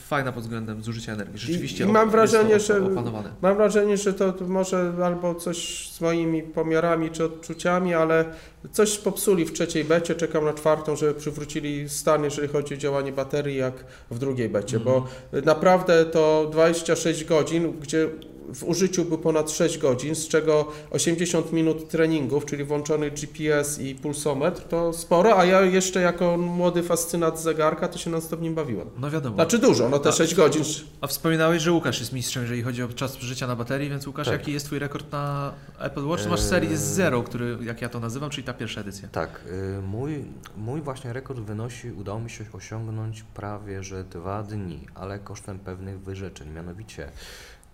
[0.08, 1.38] fajna pod względem zużycia energii.
[1.38, 3.30] Rzeczywiście i mam jest wrażenie, to że- opanowane.
[3.42, 8.24] Mam wrażenie, że to może albo coś z moimi pomiarami czy odczuciami, ale
[8.72, 10.14] coś popsuli w trzeciej becie.
[10.14, 13.74] Czekam na czwartą, żeby przywrócili stan, jeżeli chodzi o działanie baterii, jak
[14.10, 15.06] w drugiej becie, bo
[15.44, 18.08] naprawdę to 26 godzin, gdzie
[18.54, 23.94] w użyciu był ponad 6 godzin, z czego 80 minut treningów, czyli włączony GPS i
[23.94, 28.54] pulsometr, to sporo, a ja jeszcze jako młody fascynat zegarka to się non stop nim
[28.54, 28.90] bawiłem.
[28.98, 29.34] No wiadomo.
[29.34, 30.62] Znaczy dużo, no te A- 6 godzin.
[31.00, 34.26] A wspominałeś, że Łukasz jest mistrzem, jeżeli chodzi o czas życia na baterii, więc Łukasz,
[34.26, 34.38] Tak.
[34.40, 36.22] jaki jest twój rekord na Apple Watch?
[36.22, 36.46] Ty masz Eee.
[36.48, 39.08] Series Zero, który, jak ja to nazywam, czyli ta pierwsza edycja.
[39.08, 39.40] Tak,
[39.78, 40.24] y, mój,
[40.56, 46.00] mój właśnie rekord wynosi, udało mi się osiągnąć prawie że dwa dni, ale kosztem pewnych
[46.00, 46.48] wyrzeczeń.
[46.50, 47.10] Mianowicie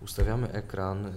[0.01, 1.11] ustawiamy ekran, y,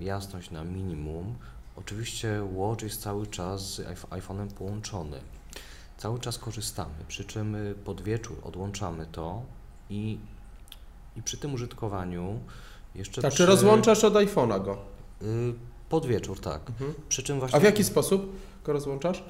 [0.00, 1.34] jasność na minimum.
[1.76, 5.20] Oczywiście Watch jest cały czas z iPh- iPhone'em połączony.
[5.98, 9.42] Cały czas korzystamy, przy czym y, pod wieczór odłączamy to
[9.90, 10.18] i,
[11.16, 12.40] i przy tym użytkowaniu
[12.94, 14.78] jeszcze Znaczy przy, rozłączasz od iPhone'a go.
[15.22, 15.54] y,
[15.88, 16.60] pod wieczór, tak.
[16.68, 16.94] Mhm.
[17.08, 18.32] Przy czym właśnie A w jaki sposób
[18.64, 19.24] go rozłączasz?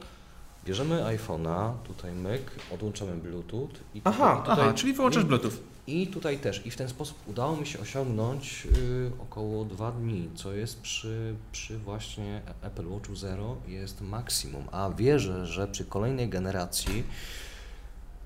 [0.64, 5.52] Bierzemy iPhone'a, tutaj myk, odłączamy Bluetooth i Aha, tutaj, Aha, czyli wyłączasz Bluetooth.
[5.86, 6.66] I tutaj też.
[6.66, 11.34] I w ten sposób udało mi się osiągnąć y, około dwa dni, co jest przy,
[11.52, 14.64] przy właśnie Apple Watchu Zero jest maksimum.
[14.72, 17.04] A wierzę, że przy kolejnej generacji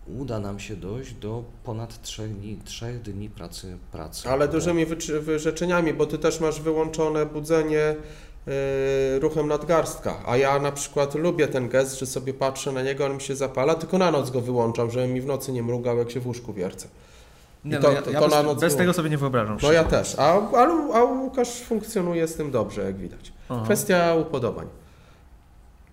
[0.07, 3.79] uda nam się dojść do ponad 3 dni, 3 dni pracy.
[3.93, 4.29] pracy.
[4.29, 4.87] Ale dużymi
[5.21, 7.97] wyrzeczeniami, bo ty też masz wyłączone budzenie
[8.47, 10.23] yy, ruchem nadgarstka.
[10.27, 13.37] A ja na przykład lubię ten gest, że sobie patrzę na niego, on mi się
[13.37, 16.27] zapala, tylko na noc go wyłączam, żeby mi w nocy nie mrugał, jak się w
[16.27, 16.89] łóżku wiercę.
[17.65, 19.59] Nie, no, to- ja, to- ja to bez, na noc bez tego sobie nie wyobrażam.
[19.63, 20.19] No ja też.
[20.19, 23.33] A, a, a Łukasz funkcjonuje z tym dobrze, jak widać.
[23.49, 23.63] Aha.
[23.65, 24.67] Kwestia upodobań.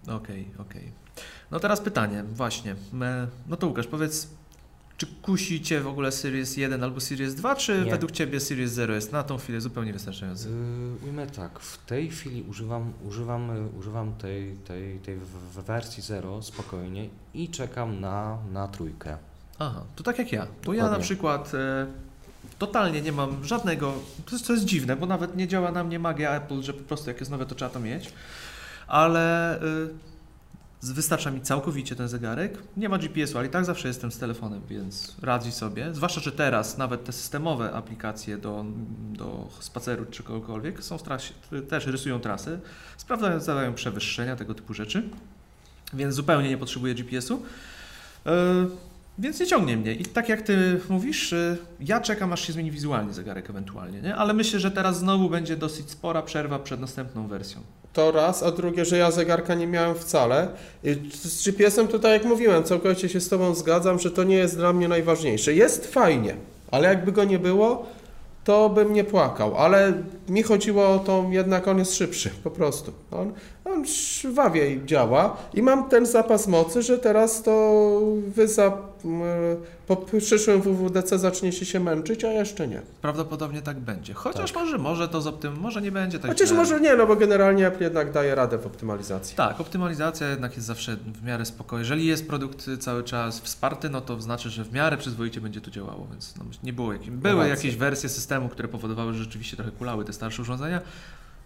[0.08, 0.92] Okej, okej.
[1.52, 2.76] No teraz pytanie, właśnie.
[2.94, 4.28] Me- No to Łukasz, powiedz,
[4.98, 7.92] czy kusi Cię w ogóle Series 1 albo Series 2, czy Nie.
[7.92, 10.50] według Ciebie Series 0 jest na tą chwilę zupełnie wystarczający?
[10.50, 15.18] Yy, ujmę tak, w tej chwili używam, używam, używam tej, tej, tej
[15.68, 19.18] wersji 0 spokojnie i czekam na, na trójkę.
[19.62, 20.48] Aha, to tak jak ja.
[20.66, 21.88] Bo ja na przykład e,
[22.60, 23.94] totalnie nie mam żadnego,
[24.26, 26.84] to jest, to jest dziwne, bo nawet nie działa na mnie magia Apple, że po
[26.84, 28.14] prostu jak jest nowe, to trzeba to mieć,
[28.88, 29.62] ale e,
[30.84, 32.58] wystarcza mi całkowicie ten zegarek.
[32.78, 35.94] Nie ma GPS-u, ale i tak zawsze jestem z telefonem, więc radzi sobie.
[35.94, 38.66] Zwłaszcza, że teraz nawet te systemowe aplikacje do,
[39.14, 41.34] do spaceru czy kogokolwiek są w trasie,
[41.70, 42.60] też rysują trasy,
[42.98, 45.10] sprawdzają, zadają przewyższenia, tego typu rzeczy,
[45.94, 47.44] więc zupełnie nie potrzebuję GPS-u.
[48.26, 48.32] E,
[49.20, 49.94] więc nie ciągnie mnie.
[49.94, 54.16] I tak jak ty mówisz, y, ja czekam aż się zmieni wizualnie zegarek ewentualnie, nie?
[54.16, 57.60] Ale myślę, że teraz znowu będzie dosyć spora przerwa przed następną wersją.
[57.94, 60.48] To raz, a drugie, że ja zegarka nie miałem wcale.
[60.84, 64.36] I Z GPS-em to tak jak mówiłem, całkowicie się z Tobą zgadzam, że to nie
[64.36, 65.54] jest dla mnie najważniejsze.
[65.54, 66.36] Jest fajnie,
[66.72, 67.86] ale jakby go nie było,
[68.44, 69.58] to bym nie płakał.
[69.58, 69.94] Ale
[70.30, 72.94] mi chodziło o to, jednak on jest szybszy, po prostu.
[73.12, 73.34] On,
[73.66, 78.78] on żwawiej działa i mam ten zapas mocy, że teraz to wy za,
[79.88, 82.82] po przyszłym WWDC zaczniecie się męczyć, a jeszcze nie.
[83.02, 84.14] Prawdopodobnie tak będzie.
[84.14, 86.58] Chociaż może, może to z optym, może nie będzie tak Chociaż źle.
[86.58, 89.36] może nie, no bo generalnie Apple jednak daje radę w optymalizacji.
[89.36, 91.80] Tak, optymalizacja jednak jest zawsze w miarę spoko.
[91.80, 95.72] Jeżeli jest produkt cały czas wsparty, no to znaczy, że w miarę przyzwoicie będzie to
[95.72, 97.20] działało, więc no, nie było jakim.
[97.20, 97.56] Były Racja.
[97.56, 100.82] jakieś wersje systemu, które powodowały, że rzeczywiście trochę kulały te starsze urządzenia,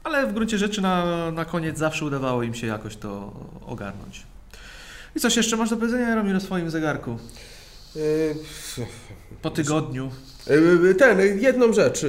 [0.06, 3.34] ale w gruncie rzeczy na, na koniec zawsze udawało im się jakoś to
[3.66, 4.24] ogarnąć.
[5.16, 7.20] I coś jeszcze masz do powiedzenia, Jaromir, o swoim zegarku?
[7.96, 8.36] Yy,
[9.42, 10.12] Po tygodniu.
[10.48, 12.06] Yy, Ten, jedną rzecz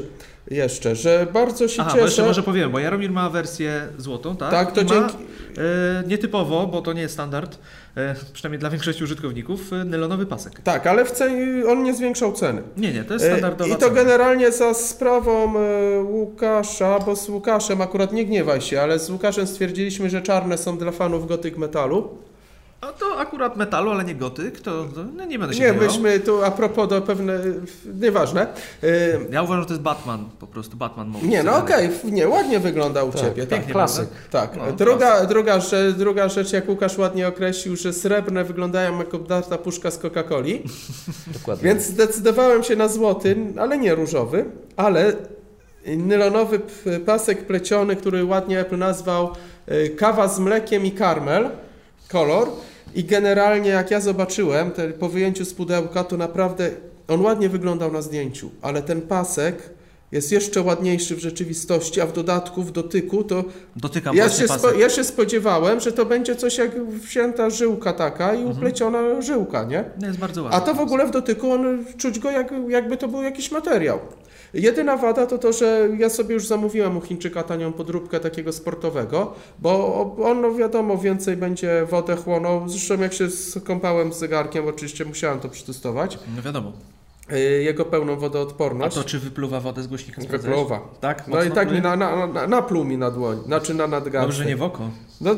[0.51, 2.27] jeszcze, że bardzo się Aha, bo jeszcze cieszę.
[2.29, 4.51] może powiem, bo Jaromir ma wersję złotą, tak?
[4.51, 5.15] Tak, to I ma, dzięki.
[5.59, 7.59] E, nietypowo, bo to nie jest standard,
[7.97, 10.61] e, przynajmniej dla większości użytkowników, e, nylonowy pasek.
[10.61, 12.63] Tak, ale w cenie, on nie zwiększał ceny.
[12.77, 13.95] Nie, nie, to jest Yy, standardowa I to cena.
[13.95, 19.47] generalnie za sprawą yy, Łukasza, bo z Łukaszem akurat nie gniewaj się, ale z Łukaszem
[19.47, 22.09] stwierdziliśmy, że czarne są dla fanów gotyk metalu.
[22.81, 25.89] A to akurat metalu, ale nie gotyk, to, to no nie będę się Nie, gniewał.
[25.89, 27.39] myśmy tu a propos do pewne,
[28.01, 28.47] nieważne.
[28.83, 28.89] Yy,
[29.31, 31.27] Ja uważam, że to jest Batman, po prostu Batman mode.
[31.27, 33.47] Nie, no okej, nie, ładnie wygląda u Ciebie.
[33.47, 34.09] Tak, klasyk.
[34.31, 34.57] Tak.
[34.57, 39.59] No, druga, druga, rzecz, druga rzecz, jak Łukasz ładnie określił, że srebrne wyglądają jak obdarta
[39.59, 40.59] puszka z Coca-Coli.
[41.39, 41.65] Dokładnie.
[41.69, 44.45] Więc zdecydowałem się na złoty, ale nie różowy,
[44.77, 45.13] ale
[45.87, 46.61] nylonowy
[47.07, 49.31] pasek pleciony, który ładnie Apple nazwał
[49.73, 51.51] y, kawa z mlekiem i karmel,
[52.09, 52.49] kolor.
[52.95, 56.71] I generalnie jak ja zobaczyłem te, po wyjęciu z pudełka, to naprawdę
[57.09, 59.71] on ładnie wyglądał na zdjęciu, ale ten pasek
[60.13, 63.45] jest jeszcze ładniejszy w rzeczywistości, a w dodatku w dotyku to
[63.77, 68.35] Dotykam ja się, spo, ja się spodziewałem, że to będzie coś jak wzięta żyłka taka
[68.35, 68.57] i Mhm.
[68.57, 69.85] upleciona żyłka, nie?
[70.03, 70.51] Jest bardzo.
[70.51, 73.99] A to w ogóle w dotyku on, czuć go jak, jakby to był jakiś materiał.
[74.55, 79.35] Jedyna wada to to, że ja sobie już zamówiłem u Chińczyka tanią podróbkę takiego sportowego,
[79.59, 82.69] bo on no wiadomo więcej będzie wodę chłonął.
[82.69, 86.19] Zresztą jak się skąpałem z zegarkiem, oczywiście musiałem to przetestować.
[86.37, 86.73] No wiadomo.
[87.31, 88.97] Yy, Jego pełną A wodoodporność.
[88.97, 90.23] to czy wypluwa wodę z głośnika?
[90.23, 90.59] sprawdzałeś?
[90.59, 90.81] Wypluwa.
[91.01, 91.29] Tak?
[91.29, 91.97] No i tak mi pluje?
[91.97, 94.31] na, na, na, napluł mi na dłoń, znaczy na nadgarstek.
[94.31, 94.91] Dobrze, nie w oko.
[95.21, 95.35] No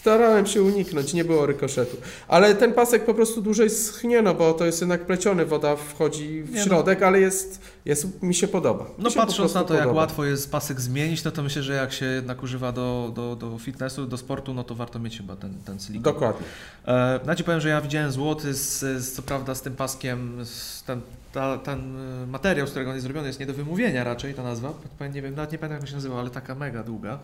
[0.00, 1.96] starałem się uniknąć, nie było rykoszetu.
[2.28, 6.42] Ale ten pasek po prostu dłużej schnie, no bo to jest jednak pleciony, woda wchodzi
[6.42, 6.64] w Nie no.
[6.64, 8.84] środek, ale jest, jest, mi się podoba.
[8.84, 10.00] Mi No się patrząc na to, jak podoba.
[10.00, 13.58] łatwo jest pasek zmienić, no to myślę, że jak się jednak używa do, do, do
[13.58, 16.02] fitnessu, do sportu, no to warto mieć chyba ten, ten silikon.
[16.12, 16.46] Dokładnie.
[16.86, 20.44] E, ja Ci powiem, że ja widziałem złoty, z, z, co prawda z tym paskiem,
[20.44, 21.00] z ten,
[21.32, 24.42] ta, ten e, materiał, z którego on jest zrobiony, jest nie do wymówienia raczej ta
[24.42, 24.72] nazwa.
[25.14, 27.18] Nie wiem, nawet nie pamiętam jak się nazywa, ale taka mega długa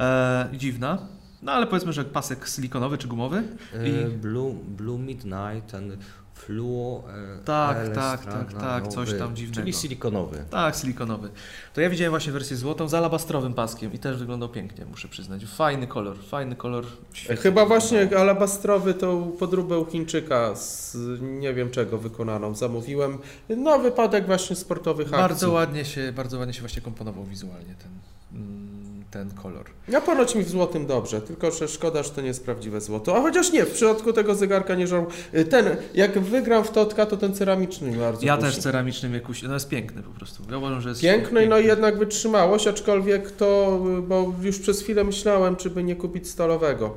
[0.00, 0.98] e, dziwna.
[1.44, 3.42] No ale powiedzmy, że pasek silikonowy czy gumowy.
[3.74, 5.96] E, I- Blue, Blue Midnight, ten
[6.34, 7.04] Fluo.
[7.08, 9.60] e, Tak, LS tak, tak, tak, coś tam dziwnego.
[9.60, 10.44] Czyli silikonowy.
[10.50, 11.30] Tak, silikonowy.
[11.74, 15.44] To ja widziałem właśnie wersję złotą z alabastrowym paskiem i też wyglądał pięknie, muszę przyznać.
[15.44, 16.84] Fajny kolor, fajny kolor.
[17.12, 22.54] świetnie Chyba właśnie alabastrowy tą podróbę u Chińczyka z nie wiem czego wykonaną.
[22.54, 23.18] Zamówiłem
[23.48, 25.18] na wypadek właśnie sportowych akcji.
[25.20, 27.90] Bardzo ładnie się, bardzo ładnie się właśnie komponował wizualnie ten,
[28.40, 29.64] mm, ten kolor.
[29.88, 33.16] Ja ponoć mi w złotym dobrze, tylko że szkoda, że to nie jest prawdziwe złoto.
[33.16, 35.10] A chociaż nie, w przypadku tego zegarka nie żałuję.
[35.50, 38.46] Ten, jak wygram w Totka, to ten ceramiczny mi bardzo Ja kusi.
[38.48, 40.42] też ceramicznym jakoś, no jest piękny po prostu.
[40.50, 41.62] Ja uważam, że jest Piękny, no i piękny.
[41.68, 46.94] jednak wytrzymałość, aczkolwiek to, bo już przez chwilę myślałem, czy by nie kupić stalowego.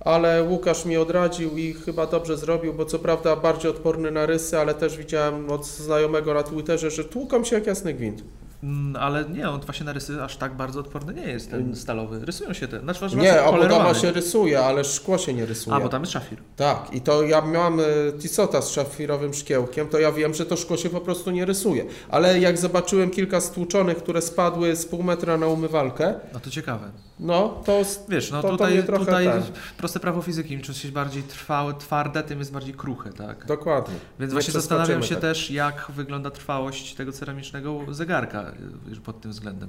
[0.00, 4.58] Ale Łukasz mi odradził i chyba dobrze zrobił, bo co prawda bardziej odporny na rysy,
[4.58, 8.22] ale też widziałem od znajomego na Twitterze, że tłuką się jak jasny gwint.
[8.62, 12.24] Mm, Ale nie, on właśnie na rysy aż tak bardzo odporny nie jest ten stalowy.
[12.24, 13.94] Rysują się te, znaczy Nie, polerowane.
[13.98, 15.76] się rysuje, ale szkło się nie rysuje.
[15.76, 16.38] A, bo tam jest szafir.
[16.56, 17.82] Tak, i to ja miałem e,
[18.18, 21.84] Tissota z szafirowym szkiełkiem, to ja wiem, że to szkło się po prostu nie rysuje.
[22.08, 26.90] Ale jak zobaczyłem kilka stłuczonych, które spadły z pół metra na umywalkę, No to ciekawe.
[27.20, 29.28] no to Wiesz, no To- to tutaj, trochę tutaj
[29.76, 33.46] proste prawo fizyki, im czymś bardziej trwałe, twarde, tym jest bardziej kruche, tak?
[33.46, 33.94] dokładnie.
[34.20, 35.20] Więc Nie właśnie zastanawiam się tak.
[35.22, 38.49] też, jak wygląda trwałość tego ceramicznego zegarka
[38.92, 39.68] y, pod tym względem.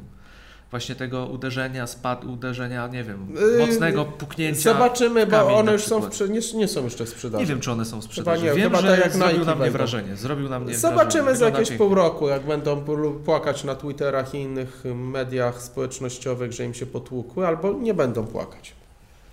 [0.71, 3.27] Właśnie tego uderzenia, spad, uderzenia, nie wiem,
[3.59, 4.73] Yy, mocnego puknięcia.
[4.73, 7.41] Zobaczymy, bo one już są w, nie, nie są jeszcze w sprzedaży.
[7.43, 8.43] Nie wiem, czy one są w sprzedaży.
[8.45, 9.77] nie, wiem, chyba że tak jak zrobił na mnie będą.
[9.77, 10.15] wrażenie.
[10.15, 11.37] Zrobił na mnie Zobaczymy wrażenie.
[11.39, 11.85] za jakieś pięknie.
[11.87, 12.81] pół roku, jak będą
[13.25, 18.25] płakać na Twitterach i innych y, mediach społecznościowych, że im się potłukły, albo nie będą
[18.27, 18.73] płakać.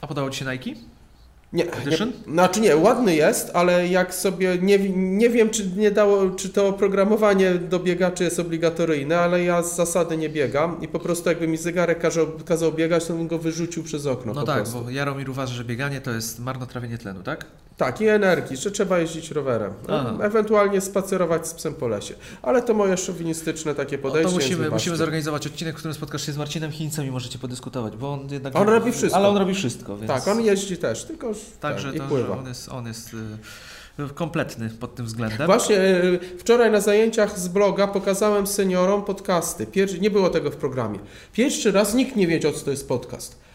[0.00, 0.70] A podobał Ci się Nike?
[1.52, 1.96] Nie, nie,
[2.32, 6.68] znaczy nie, ładny jest, ale jak sobie, nie, nie wiem czy nie dało, czy to
[6.68, 11.48] oprogramowanie do biegaczy jest obligatoryjne, ale ja z zasady nie biegam i po prostu jakby
[11.48, 14.84] mi zegarek kazał, kazał biegać, to bym go wyrzucił przez okno No tak, prostu.
[14.84, 17.46] bo Jaromir uważa, że bieganie to jest marnotrawienie tlenu, tak?
[17.78, 19.72] Tak, i energii, że trzeba jeździć rowerem.
[19.88, 20.14] Aha.
[20.22, 22.14] Ewentualnie spacerować z psem po lesie.
[22.42, 24.32] Ale to moje szowinistyczne takie podejście.
[24.32, 27.38] to więc musimy, musimy zorganizować odcinek, w którym spotkasz się z Marcinem Chińcem i możecie
[27.38, 28.56] podyskutować, bo on jednak...
[28.56, 29.16] On robi wszystko.
[29.18, 30.08] Ale on robi wszystko, więc...
[30.08, 32.38] Tak, on jeździ też, tylko że Także tak, i to, że pływa.
[32.38, 33.14] on jest, on jest
[33.98, 35.46] y, kompletny pod tym względem.
[35.46, 39.66] Właśnie y, wczoraj na zajęciach z bloga pokazałem seniorom podcasty.
[39.66, 40.98] Pierwszy, nie było tego w programie.
[41.32, 43.47] Pierwszy raz nikt nie wiedział, co to jest podcast.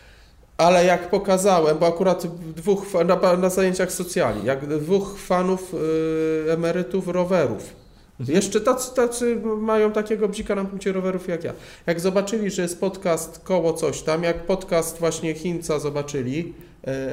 [0.58, 7.08] Ale jak pokazałem, bo akurat dwóch na, na zajęciach socjali, jak dwóch fanów y, emerytów
[7.08, 7.84] rowerów.
[8.20, 8.36] Mhm.
[8.36, 11.54] Jeszcze tacy, tacy mają takiego bzika na punkcie rowerów jak ja.
[11.88, 16.54] Jak zobaczyli, że jest podcast koło coś tam, jak podcast właśnie Chińca zobaczyli,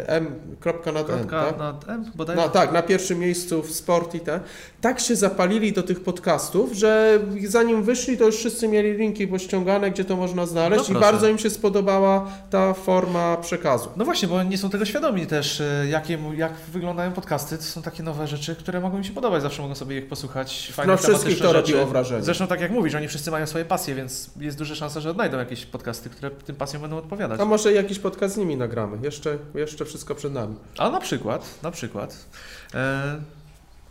[0.06, 0.34] m.
[0.60, 1.58] kropka nad Kropka tak?
[1.58, 2.36] na M bodaj?
[2.36, 4.40] No tak, na pierwszym miejscu w sport i te.
[4.80, 9.90] Tak się zapalili do tych podcastów, że zanim wyszli, to już wszyscy mieli linki pościągane,
[9.90, 13.88] gdzie to można znaleźć No i bardzo im się spodobała ta forma przekazu.
[13.96, 17.56] No właśnie, bo nie są tego świadomi też, y, jakie, jak wyglądają podcasty.
[17.56, 19.42] To są takie nowe rzeczy, które mogą im się podobać.
[19.42, 20.72] Zawsze mogą sobie ich posłuchać.
[20.72, 21.72] Fajne, No wszystkich to rzeczy.
[21.72, 22.22] robiło wrażenie.
[22.22, 25.38] Zresztą tak jak mówisz, oni wszyscy mają swoje pasje, więc jest duża szansa, że odnajdą
[25.38, 27.40] jakieś podcasty, które tym pasjom będą odpowiadać.
[27.40, 28.98] A może jakiś podcast z nimi nagramy.
[29.02, 30.56] Jeszcze, jeszcze wszystko przed nami.
[30.78, 32.26] A na przykład, na przykład.
[32.74, 33.20] E,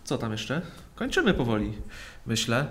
[0.03, 0.61] co tam jeszcze?
[0.95, 1.73] Kończymy powoli,
[2.25, 2.65] myślę.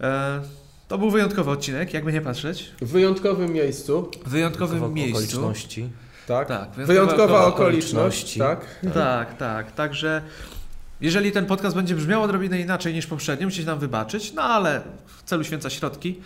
[0.00, 0.40] E,
[0.88, 2.70] to był wyjątkowy odcinek, jakby nie patrzeć.
[2.80, 5.16] W wyjątkowym miejscu, W wyjątkowym miejscu.
[5.16, 5.90] okoliczności.
[6.26, 6.48] tak?
[6.48, 8.42] Tak, Wyjątkowa okoliczności.
[8.42, 8.94] okoliczność, tak?
[8.94, 9.72] Tak, tak.
[9.72, 10.22] Także
[11.00, 15.22] jeżeli ten podcast będzie brzmiał odrobinę inaczej niż poprzedni, musicie nam wybaczyć, no ale w
[15.22, 16.20] celu święca środki.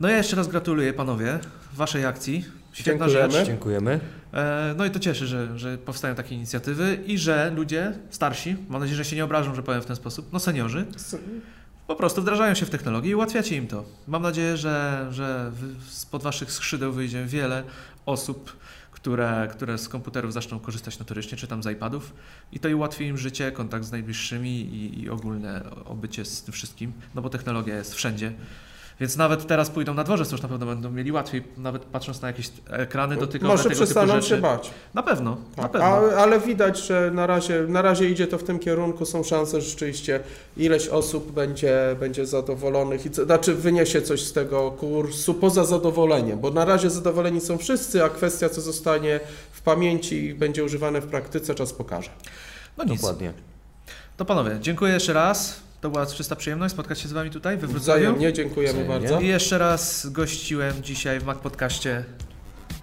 [0.00, 1.38] No ja jeszcze raz gratuluję panowie
[1.72, 2.44] waszej akcji.
[2.76, 3.32] Świetna Dziękujemy.
[3.32, 3.46] rzecz.
[3.46, 4.00] Dziękujemy.
[4.34, 8.80] E, No i to cieszy, że, że powstają takie inicjatywy i że ludzie starsi, mam
[8.80, 10.86] nadzieję, że się nie obrażą, że powiem w ten sposób, no seniorzy,
[11.86, 13.84] po prostu wdrażają się w technologię i ułatwiacie im to.
[14.06, 15.52] Mam nadzieję, że, że
[15.88, 17.62] spod waszych skrzydeł wyjdzie wiele
[18.06, 18.56] osób,
[18.90, 22.12] które, które z komputerów zaczną korzystać notorycznie, czy tam z iPadów
[22.52, 26.52] i to i ułatwi im życie, kontakt z najbliższymi i, i ogólne obycie z tym
[26.52, 28.32] wszystkim, no bo technologia jest wszędzie.
[29.00, 32.28] Więc nawet teraz pójdą na dworze, cóż na pewno będą mieli łatwiej, nawet patrząc na
[32.28, 34.28] jakieś ekrany dotykowe Może tego typu przestaną rzeczy.
[34.28, 34.70] się bać.
[34.94, 35.86] Na pewno, na Tak, pewno.
[35.86, 39.04] a, ale widać, że na razie, na razie idzie to w tym kierunku.
[39.06, 40.20] Są szanse, że rzeczywiście
[40.56, 46.38] ileś osób będzie, będzie zadowolonych i co, znaczy wyniesie coś z tego kursu poza zadowoleniem,
[46.40, 49.20] bo na razie zadowoleni są wszyscy, a kwestia co zostanie
[49.52, 52.10] w pamięci i będzie używane w praktyce, czas pokaże.
[52.78, 53.00] No nic.
[53.00, 53.32] Dokładnie.
[54.16, 55.65] To panowie, dziękuję jeszcze raz.
[55.86, 57.80] To była czysta przyjemność spotkać się z wami tutaj we Wrocławiu.
[58.02, 59.08] Wzajemnie, dziękujemy Wzajemnie.
[59.08, 59.20] bardzo.
[59.20, 62.04] I jeszcze raz gościłem dzisiaj w Mac Podcaście,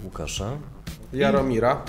[0.03, 0.51] Łukasza.
[1.13, 1.81] Jaromira.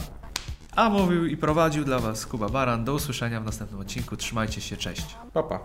[0.76, 2.84] a mówił i prowadził dla was Kuba Baran.
[2.84, 4.16] Do usłyszenia w następnym odcinku.
[4.16, 5.06] Trzymajcie się, cześć.
[5.32, 5.60] Pa, pa.